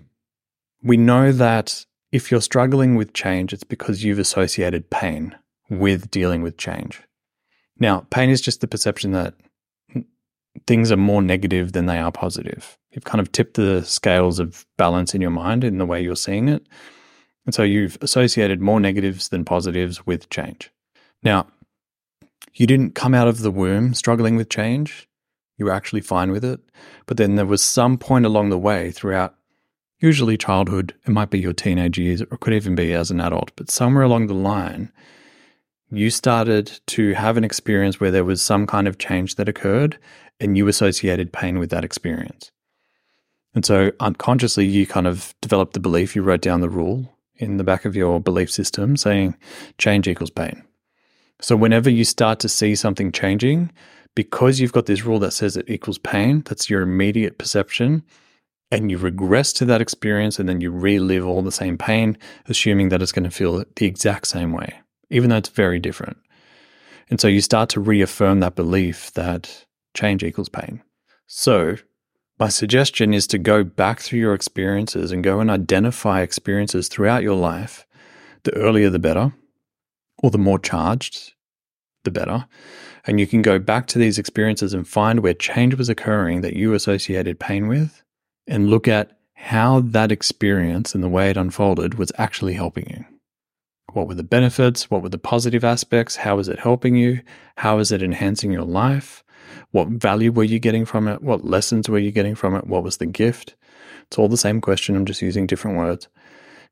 we 0.83 0.97
know 0.97 1.33
that 1.33 1.85
if 2.11 2.31
you're 2.31 2.41
struggling 2.41 2.95
with 2.95 3.13
change, 3.13 3.53
it's 3.53 3.65
because 3.65 4.03
you've 4.03 4.19
associated 4.19 4.91
pain 4.91 5.37
with 5.71 6.11
dealing 6.11 6.43
with 6.43 6.57
change. 6.57 7.03
Now, 7.79 8.07
pain 8.11 8.31
is 8.31 8.41
just 8.41 8.61
the 8.61 8.69
perception 8.69 9.13
that 9.13 9.35
things 10.67 10.91
are 10.91 10.97
more 10.97 11.23
negative 11.23 11.73
than 11.73 11.87
they 11.87 11.99
are 11.99 12.13
positive. 12.13 12.77
You've 12.91 13.05
kind 13.05 13.21
of 13.21 13.31
tipped 13.31 13.55
the 13.55 13.85
scales 13.85 14.39
of 14.39 14.67
balance 14.77 15.15
in 15.15 15.21
your 15.21 15.31
mind 15.31 15.63
in 15.63 15.79
the 15.79 15.87
way 15.87 16.03
you're 16.03 16.17
seeing 16.17 16.49
it. 16.49 16.67
And 17.47 17.55
so 17.55 17.63
you've 17.63 17.97
associated 18.01 18.61
more 18.61 18.81
negatives 18.81 19.29
than 19.29 19.45
positives 19.45 20.05
with 20.07 20.29
change. 20.31 20.71
Now, 21.23 21.47
you 22.55 22.67
didn't 22.67 22.95
come 22.95 23.15
out 23.15 23.29
of 23.29 23.41
the 23.41 23.51
womb 23.51 23.95
struggling 23.95 24.37
with 24.37 24.49
change. 24.49 25.09
You 25.57 25.67
were 25.67 25.73
actually 25.73 26.01
fine 26.01 26.31
with 26.31 26.45
it. 26.45 26.61
But 27.07 27.17
then 27.17 27.37
there 27.37 27.47
was 27.47 27.63
some 27.63 27.97
point 27.97 28.27
along 28.27 28.51
the 28.51 28.59
way 28.59 28.91
throughout, 28.91 29.35
usually 30.01 30.37
childhood, 30.37 30.95
it 31.07 31.11
might 31.11 31.31
be 31.31 31.39
your 31.39 31.53
teenage 31.53 31.99
years, 31.99 32.23
or 32.23 32.37
could 32.39 32.55
even 32.55 32.75
be 32.75 32.93
as 32.93 33.11
an 33.11 33.21
adult, 33.21 33.53
but 33.57 33.71
somewhere 33.71 34.05
along 34.05 34.27
the 34.27 34.35
line, 34.35 34.93
you 35.91 36.11
started 36.11 36.81
to 36.87 37.15
have 37.15 37.37
an 37.37 37.45
experience 37.45 37.99
where 37.99 38.11
there 38.11 38.25
was 38.25 38.43
some 38.43 38.67
kind 38.67 38.87
of 38.87 38.99
change 38.99 39.37
that 39.37 39.49
occurred 39.49 39.99
and 40.39 40.57
you 40.57 40.69
associated 40.69 41.33
pain 41.33 41.59
with 41.59 41.71
that 41.71 41.85
experience. 41.85 42.51
And 43.55 43.65
so 43.65 43.93
unconsciously, 43.99 44.67
you 44.67 44.87
kind 44.87 45.07
of 45.07 45.35
developed 45.41 45.73
the 45.73 45.81
belief, 45.81 46.15
you 46.15 46.23
wrote 46.23 46.43
down 46.43 46.61
the 46.61 46.69
rule 46.69 47.17
in 47.37 47.57
the 47.57 47.65
back 47.65 47.85
of 47.85 47.97
your 47.97 48.21
belief 48.21 48.51
system 48.51 48.97
saying 48.97 49.37
change 49.79 50.07
equals 50.07 50.31
pain. 50.31 50.63
So 51.41 51.57
whenever 51.57 51.89
you 51.89 52.05
start 52.05 52.41
to 52.41 52.49
see 52.49 52.75
something 52.75 53.11
changing, 53.11 53.73
because 54.15 54.61
you've 54.61 54.73
got 54.73 54.87
this 54.87 55.05
rule 55.05 55.21
that 55.21 55.31
says 55.31 55.57
it 55.57 55.71
equals 55.71 55.99
pain, 55.99 56.43
that's 56.45 56.69
your 56.69 56.83
immediate 56.83 57.39
perception, 57.39 58.03
and 58.71 58.91
you 58.91 58.99
regress 58.99 59.53
to 59.55 59.65
that 59.65 59.81
experience 59.81 60.39
and 60.39 60.49
then 60.49 60.61
you 60.61 60.71
relive 60.71 61.27
all 61.27 61.41
the 61.41 61.53
same 61.53 61.79
pain, 61.79 62.19
assuming 62.47 62.91
that 62.91 63.01
it's 63.01 63.13
going 63.13 63.25
to 63.25 63.31
feel 63.31 63.65
the 63.77 63.87
exact 63.87 64.27
same 64.27 64.53
way 64.53 64.83
even 65.11 65.31
though 65.31 65.37
it's 65.37 65.49
very 65.49 65.79
different. 65.79 66.19
And 67.11 67.21
so 67.21 67.29
you 67.29 67.41
start 67.41 67.71
to 67.71 67.81
reaffirm 67.81 68.41
that 68.41 68.55
belief 68.55 69.13
that 69.13 69.67
change 69.95 70.23
equals 70.23 70.49
pain. 70.49 70.83
So, 71.27 71.77
my 72.39 72.49
suggestion 72.49 73.13
is 73.13 73.27
to 73.29 73.39
go 73.39 73.65
back 73.65 74.01
through 74.01 74.21
your 74.21 74.35
experiences 74.35 75.11
and 75.11 75.25
go 75.25 75.41
and 75.41 75.51
identify 75.51 76.21
experiences 76.21 76.89
throughout 76.89 77.23
your 77.23 77.35
life. 77.35 77.85
The 78.45 78.55
earlier, 78.55 78.91
the 78.91 79.01
better, 79.01 79.33
or 80.23 80.31
the 80.31 80.39
more 80.39 80.59
charged, 80.59 81.33
the 82.05 82.11
better. 82.13 82.47
And 83.07 83.19
you 83.19 83.27
can 83.27 83.43
go 83.43 83.59
back 83.59 83.87
to 83.89 83.99
these 83.99 84.19
experiences 84.19 84.73
and 84.73 84.87
find 84.87 85.21
where 85.21 85.35
change 85.35 85.75
was 85.75 85.89
occurring 85.89 86.43
that 86.43 86.55
you 86.55 86.75
associated 86.75 87.41
pain 87.41 87.67
with 87.67 88.03
and 88.47 88.71
look 88.71 88.87
at 88.87 89.19
how 89.35 89.81
that 89.81 90.13
experience 90.13 90.95
and 90.95 91.03
the 91.03 91.09
way 91.09 91.31
it 91.31 91.37
unfolded 91.37 91.95
was 91.95 92.13
actually 92.19 92.55
helping 92.55 92.89
you. 92.89 93.18
What 93.93 94.07
were 94.07 94.15
the 94.15 94.23
benefits? 94.23 94.91
What 94.91 95.03
were 95.03 95.09
the 95.09 95.19
positive 95.19 95.65
aspects? 95.65 96.17
How 96.17 96.39
is 96.39 96.49
it 96.49 96.59
helping 96.59 96.95
you? 96.95 97.21
How 97.57 97.79
is 97.79 97.91
it 97.91 98.03
enhancing 98.03 98.53
your 98.53 98.65
life? 98.65 99.25
What 99.71 99.89
value 99.89 100.31
were 100.31 100.45
you 100.45 100.59
getting 100.59 100.85
from 100.85 101.09
it? 101.09 101.23
What 101.23 101.45
lessons 101.45 101.89
were 101.89 101.99
you 101.99 102.11
getting 102.11 102.35
from 102.35 102.55
it? 102.55 102.67
What 102.67 102.83
was 102.83 102.99
the 102.99 103.07
gift? 103.07 103.55
It's 104.03 104.19
all 104.19 104.29
the 104.29 104.37
same 104.37 104.61
question. 104.61 104.95
I'm 104.95 105.07
just 105.07 105.23
using 105.23 105.47
different 105.47 105.79
words. 105.79 106.09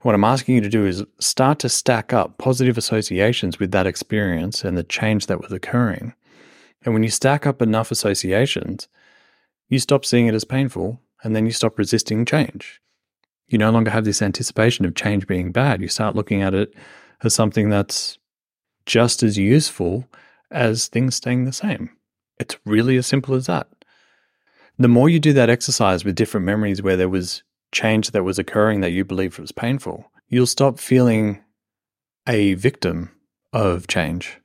What 0.02 0.14
I'm 0.14 0.24
asking 0.24 0.56
you 0.56 0.60
to 0.60 0.68
do 0.68 0.84
is 0.84 1.04
start 1.18 1.58
to 1.60 1.70
stack 1.70 2.12
up 2.12 2.36
positive 2.38 2.76
associations 2.76 3.58
with 3.58 3.72
that 3.72 3.86
experience 3.86 4.62
and 4.62 4.76
the 4.76 4.84
change 4.84 5.26
that 5.26 5.40
was 5.40 5.52
occurring. 5.52 6.14
And 6.84 6.92
when 6.92 7.02
you 7.02 7.10
stack 7.10 7.46
up 7.46 7.62
enough 7.62 7.90
associations, 7.90 8.88
you 9.68 9.78
stop 9.78 10.04
seeing 10.04 10.26
it 10.26 10.34
as 10.34 10.44
painful 10.44 11.00
and 11.24 11.34
then 11.34 11.46
you 11.46 11.52
stop 11.52 11.78
resisting 11.78 12.26
change. 12.26 12.80
You 13.48 13.58
no 13.58 13.70
longer 13.70 13.90
have 13.90 14.04
this 14.04 14.22
anticipation 14.22 14.84
of 14.84 14.94
change 14.94 15.26
being 15.26 15.50
bad. 15.50 15.80
You 15.80 15.88
start 15.88 16.14
looking 16.14 16.42
at 16.42 16.54
it 16.54 16.74
as 17.22 17.34
something 17.34 17.70
that's 17.70 18.18
just 18.84 19.22
as 19.22 19.36
useful 19.36 20.08
as 20.50 20.86
things 20.86 21.16
staying 21.16 21.44
the 21.44 21.52
same. 21.52 21.90
It's 22.38 22.56
really 22.64 22.96
as 22.96 23.06
simple 23.06 23.34
as 23.34 23.46
that. 23.46 23.68
The 24.78 24.88
more 24.88 25.08
you 25.08 25.18
do 25.18 25.32
that 25.32 25.50
exercise 25.50 26.04
with 26.04 26.14
different 26.14 26.44
memories 26.44 26.82
where 26.82 26.96
there 26.96 27.08
was 27.08 27.42
change 27.72 28.10
that 28.10 28.24
was 28.24 28.38
occurring 28.38 28.80
that 28.80 28.92
you 28.92 29.04
believed 29.04 29.38
was 29.38 29.52
painful, 29.52 30.10
you'll 30.28 30.46
stop 30.46 30.78
feeling 30.78 31.42
a 32.28 32.54
victim 32.54 33.10
of 33.52 33.86
change, 33.86 34.38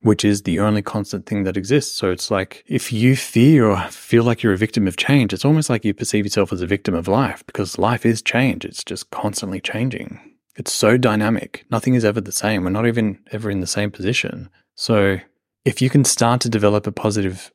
which 0.00 0.24
is 0.24 0.42
the 0.42 0.60
only 0.60 0.82
constant 0.82 1.26
thing 1.26 1.42
that 1.44 1.56
exists. 1.56 1.96
So 1.96 2.10
it's 2.10 2.30
like 2.30 2.64
if 2.66 2.92
you 2.92 3.16
fear 3.16 3.66
or 3.66 3.80
feel 3.88 4.22
like 4.22 4.42
you're 4.42 4.52
a 4.52 4.58
victim 4.58 4.86
of 4.86 4.96
change, 4.96 5.32
it's 5.32 5.44
almost 5.44 5.68
like 5.68 5.84
you 5.84 5.94
perceive 5.94 6.24
yourself 6.24 6.52
as 6.52 6.62
a 6.62 6.66
victim 6.66 6.94
of 6.94 7.08
life 7.08 7.44
because 7.46 7.78
life 7.78 8.06
is 8.06 8.22
change. 8.22 8.64
It's 8.64 8.84
just 8.84 9.10
constantly 9.10 9.60
changing. 9.60 10.31
It's 10.56 10.72
so 10.72 10.96
dynamic. 10.96 11.64
Nothing 11.70 11.94
is 11.94 12.04
ever 12.04 12.20
the 12.20 12.32
same. 12.32 12.64
We're 12.64 12.70
not 12.70 12.86
even 12.86 13.18
ever 13.30 13.50
in 13.50 13.60
the 13.60 13.66
same 13.66 13.90
position. 13.90 14.50
So 14.74 15.18
if 15.64 15.80
you 15.80 15.88
can 15.88 16.04
start 16.04 16.40
to 16.42 16.48
develop 16.48 16.86
a 16.86 16.92
positive 16.92 17.50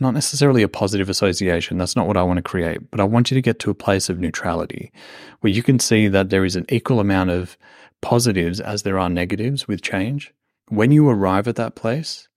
not 0.00 0.14
necessarily 0.14 0.62
a 0.62 0.68
positive 0.68 1.08
association. 1.08 1.78
That's 1.78 1.96
not 1.96 2.06
what 2.06 2.16
I 2.16 2.22
want 2.22 2.36
to 2.36 2.42
create. 2.42 2.90
But 2.90 3.00
I 3.00 3.04
want 3.04 3.30
you 3.30 3.34
to 3.34 3.42
get 3.42 3.58
to 3.60 3.70
a 3.70 3.74
place 3.74 4.08
of 4.08 4.18
neutrality 4.18 4.92
where 5.40 5.52
you 5.52 5.62
can 5.62 5.78
see 5.78 6.08
that 6.08 6.30
there 6.30 6.44
is 6.44 6.56
an 6.56 6.66
equal 6.68 7.00
amount 7.00 7.30
of 7.30 7.56
positives 8.00 8.60
as 8.60 8.82
there 8.82 8.98
are 8.98 9.08
negatives 9.08 9.66
with 9.66 9.82
change. 9.82 10.32
When 10.68 10.92
you 10.92 11.08
arrive 11.08 11.48
at 11.48 11.56
that 11.56 11.74
place, 11.74 12.28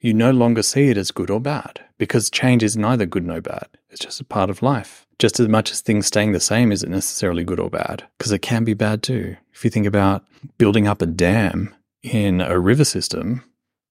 you 0.00 0.14
no 0.14 0.30
longer 0.30 0.62
see 0.62 0.90
it 0.90 0.96
as 0.96 1.10
good 1.10 1.30
or 1.30 1.40
bad 1.40 1.80
because 1.96 2.30
change 2.30 2.62
is 2.62 2.76
neither 2.76 3.06
good 3.06 3.24
nor 3.24 3.40
bad. 3.40 3.66
It's 3.90 4.00
just 4.00 4.20
a 4.20 4.24
part 4.24 4.50
of 4.50 4.62
life. 4.62 5.06
Just 5.18 5.40
as 5.40 5.48
much 5.48 5.72
as 5.72 5.80
things 5.80 6.06
staying 6.06 6.32
the 6.32 6.40
same 6.40 6.70
isn't 6.70 6.90
necessarily 6.90 7.42
good 7.42 7.58
or 7.58 7.70
bad 7.70 8.04
because 8.16 8.30
it 8.32 8.40
can 8.40 8.64
be 8.64 8.74
bad 8.74 9.02
too. 9.02 9.36
If 9.52 9.64
you 9.64 9.70
think 9.70 9.86
about 9.86 10.24
building 10.58 10.86
up 10.86 11.02
a 11.02 11.06
dam 11.06 11.74
in 12.02 12.40
a 12.40 12.58
river 12.58 12.84
system, 12.84 13.42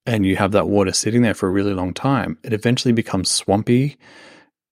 and 0.07 0.25
you 0.25 0.37
have 0.37 0.53
that 0.53 0.69
water 0.69 0.93
sitting 0.93 1.21
there 1.21 1.33
for 1.33 1.49
a 1.49 1.51
really 1.51 1.73
long 1.73 1.93
time, 1.93 2.37
it 2.41 2.53
eventually 2.53 2.93
becomes 2.93 3.29
swampy, 3.29 3.97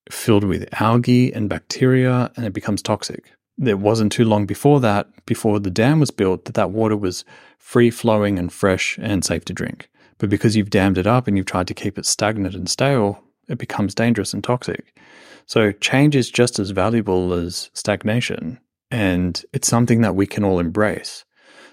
filled 0.09 0.45
with 0.45 0.69
algae 0.81 1.33
and 1.33 1.49
bacteria, 1.49 2.31
and 2.37 2.45
it 2.45 2.53
becomes 2.53 2.81
toxic. 2.81 3.33
It 3.61 3.79
wasn't 3.79 4.13
too 4.13 4.23
long 4.23 4.45
before 4.45 4.79
that, 4.79 5.09
before 5.25 5.59
the 5.59 5.69
dam 5.69 5.99
was 5.99 6.09
built, 6.09 6.45
that 6.45 6.55
that 6.55 6.71
water 6.71 6.95
was 6.95 7.25
free 7.57 7.91
flowing 7.91 8.39
and 8.39 8.51
fresh 8.51 8.97
and 9.01 9.25
safe 9.25 9.43
to 9.45 9.53
drink. 9.53 9.89
But 10.17 10.29
because 10.29 10.55
you've 10.55 10.69
dammed 10.69 10.97
it 10.97 11.05
up 11.05 11.27
and 11.27 11.35
you've 11.35 11.45
tried 11.45 11.67
to 11.67 11.73
keep 11.73 11.97
it 11.97 12.05
stagnant 12.05 12.55
and 12.55 12.69
stale, 12.69 13.21
it 13.47 13.57
becomes 13.57 13.95
dangerous 13.95 14.33
and 14.33 14.43
toxic. 14.43 14.97
So 15.45 15.71
change 15.71 16.15
is 16.15 16.29
just 16.29 16.59
as 16.59 16.71
valuable 16.71 17.33
as 17.33 17.69
stagnation. 17.73 18.59
And 18.91 19.43
it's 19.53 19.67
something 19.67 20.01
that 20.01 20.15
we 20.15 20.27
can 20.27 20.43
all 20.43 20.59
embrace. 20.59 21.25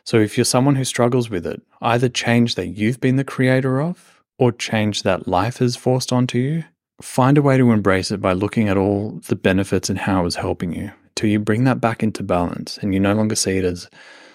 So 0.05 0.19
if 0.19 0.37
you're 0.37 0.45
someone 0.45 0.75
who 0.75 0.85
struggles 0.85 1.31
with 1.31 1.47
it, 1.47 1.63
either 1.81 2.09
change 2.09 2.57
that 2.57 2.69
you've 2.69 3.01
been 3.01 3.17
the 3.17 3.25
creator 3.25 3.81
of 3.81 4.23
or 4.39 4.51
change 4.51 5.03
that 5.03 5.29
life 5.29 5.59
has 5.59 5.77
forced 5.77 6.13
onto 6.13 6.39
you, 6.39 6.65
find 7.01 7.39
a 7.39 7.43
way 7.43 7.57
to 7.57 7.71
embrace 7.71 8.11
it 8.11 8.21
by 8.21 8.33
looking 8.33 8.69
at 8.69 8.77
all 8.77 9.21
the 9.29 9.37
benefits 9.37 9.89
and 9.89 10.01
how 10.01 10.27
it's 10.27 10.37
helping 10.37 10.75
you 10.75 10.91
till 11.15 11.31
you 11.31 11.39
bring 11.39 11.65
that 11.65 11.81
back 11.81 12.03
into 12.03 12.23
balance 12.23 12.79
and 12.79 12.95
you 12.95 13.01
no 13.01 13.15
longer 13.15 13.35
see 13.35 13.57
it 13.57 13.65
as 13.65 13.89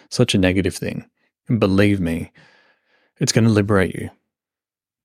such 0.10 0.34
a 0.34 0.38
negative 0.38 0.76
thing. 0.76 1.10
And 1.48 1.60
believe 1.60 2.00
me, 2.00 2.32
it's 3.20 3.32
going 3.32 3.46
to 3.46 3.50
liberate 3.50 3.96
you. 3.96 4.10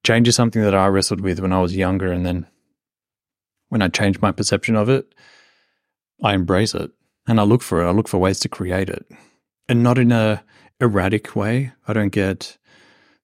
Change 0.05 0.29
is 0.29 0.37
something 0.37 0.63
that 0.63 0.75
I 0.75 0.87
wrestled 0.89 1.21
with 1.21 1.41
when 1.41 1.53
I 1.53 1.61
was 1.61 1.77
younger. 1.77 2.11
And 2.11 2.27
then 2.27 2.47
when 3.69 3.83
I 3.83 3.89
changed 3.89 4.21
my 4.21 4.33
perception 4.33 4.77
of 4.77 4.89
it, 4.89 5.15
I 6.23 6.35
embrace 6.35 6.75
it 6.75 6.91
and 7.27 7.41
I 7.41 7.45
look 7.45 7.63
for 7.63 7.83
it. 7.83 7.89
I 7.89 7.93
look 7.93 8.09
for 8.09 8.19
ways 8.19 8.41
to 8.41 8.49
create 8.49 8.89
it 8.89 9.07
and 9.69 9.83
not 9.83 9.99
in 9.99 10.13
a 10.13 10.45
erratic 10.81 11.37
way. 11.37 11.73
I 11.87 11.93
don't 11.93 12.11
get 12.11 12.59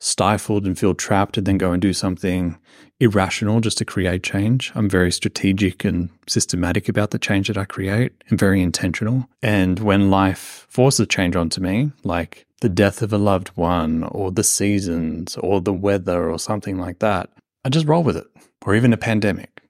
stifled 0.01 0.65
and 0.65 0.79
feel 0.79 0.95
trapped 0.95 1.37
and 1.37 1.47
then 1.47 1.59
go 1.59 1.73
and 1.73 1.83
do 1.83 1.93
something 1.93 2.57
irrational 3.01 3.61
just 3.61 3.79
to 3.79 3.85
create 3.85 4.23
change. 4.23 4.73
I'm 4.75 4.89
very 4.89 5.11
strategic 5.13 5.85
and 5.85 6.11
systematic 6.29 6.89
about 6.89 7.11
the 7.11 7.19
change 7.19 7.49
that 7.49 7.59
I 7.59 7.65
create 7.65 8.13
and 8.29 8.39
very 8.39 8.63
intentional. 8.63 9.29
And 9.43 9.79
when 9.81 10.11
life 10.11 10.67
forces 10.69 11.07
change 11.09 11.37
onto 11.37 11.61
me, 11.61 11.93
like 12.05 12.47
the 12.61 12.69
death 12.69 13.03
of 13.03 13.13
a 13.13 13.19
loved 13.19 13.49
one 13.51 14.03
or 14.05 14.31
the 14.31 14.45
seasons 14.45 15.37
or 15.37 15.61
the 15.61 15.73
weather 15.73 16.29
or 16.29 16.39
something 16.39 16.79
like 16.79 16.99
that, 16.99 17.31
I 17.65 17.69
just 17.69 17.87
roll 17.87 18.03
with 18.03 18.17
it. 18.17 18.27
Or 18.67 18.75
even 18.75 18.93
a 18.93 18.99
pandemic. 18.99 19.63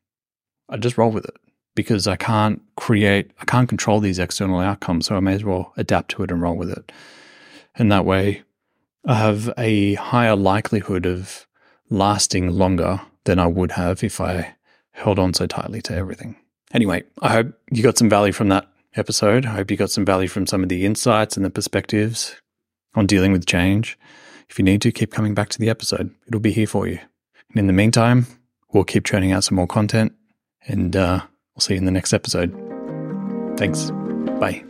I 0.69 0.77
just 0.77 0.99
roll 0.99 1.13
with 1.13 1.25
it 1.25 1.37
because 1.77 2.09
I 2.09 2.17
can't 2.17 2.61
create, 2.77 3.31
I 3.41 3.45
can't 3.45 3.69
control 3.69 4.01
these 4.01 4.19
external 4.19 4.59
outcomes. 4.59 5.07
So 5.07 5.17
I 5.17 5.21
may 5.21 5.35
as 5.35 5.45
well 5.45 5.73
adapt 5.77 6.11
to 6.13 6.25
it 6.25 6.33
and 6.33 6.43
roll 6.43 6.57
with 6.57 6.71
it. 6.71 6.91
And 7.77 7.93
that 7.93 8.05
way, 8.05 8.43
I 9.07 9.15
have 9.15 9.53
a 9.57 9.95
higher 9.95 10.35
likelihood 10.35 11.07
of 11.07 11.47
lasting 11.91 12.51
longer 12.51 13.01
than 13.25 13.39
I 13.39 13.47
would 13.47 13.73
have 13.73 14.03
if 14.03 14.21
I 14.21 14.57
held 14.91 15.21
on 15.21 15.33
so 15.33 15.47
tightly 15.47 15.81
to 15.83 15.95
everything. 15.95 16.37
Anyway, 16.73 17.05
I 17.23 17.29
hope 17.29 17.53
you 17.71 17.85
got 17.85 17.99
some 17.99 18.09
value 18.09 18.33
from 18.33 18.49
that 18.49 18.69
episode. 18.97 19.47
I 19.47 19.51
hope 19.51 19.71
you 19.71 19.77
got 19.77 19.91
some 19.91 20.05
value 20.05 20.29
from 20.29 20.47
some 20.47 20.65
of 20.65 20.69
the 20.69 20.85
insights 20.85 21.37
and 21.37 21.47
the 21.47 21.51
perspectives 21.51 22.35
on 22.99 23.07
dealing 23.07 23.33
with 23.33 23.47
change. 23.47 23.99
If 24.51 24.59
you 24.59 24.65
need 24.65 24.83
to, 24.83 24.93
keep 24.93 25.13
coming 25.13 25.35
back 25.35 25.49
to 25.51 25.59
the 25.59 25.71
episode, 25.71 26.15
it'll 26.27 26.41
be 26.41 26.53
here 26.53 26.67
for 26.67 26.87
you. 26.87 26.99
And 27.51 27.59
in 27.59 27.67
the 27.67 27.73
meantime, 27.73 28.27
we'll 28.73 28.85
keep 28.85 29.05
churning 29.05 29.33
out 29.33 29.45
some 29.45 29.57
more 29.57 29.67
content 29.67 30.13
and 30.67 30.95
uh, 30.97 31.23
We'll 31.59 31.63
see 31.63 31.75
you 31.75 31.79
in 31.79 31.87
the 31.87 31.91
next 31.91 32.13
episode. 32.13 32.55
Thanks. 33.57 33.91
Bye. 34.39 34.63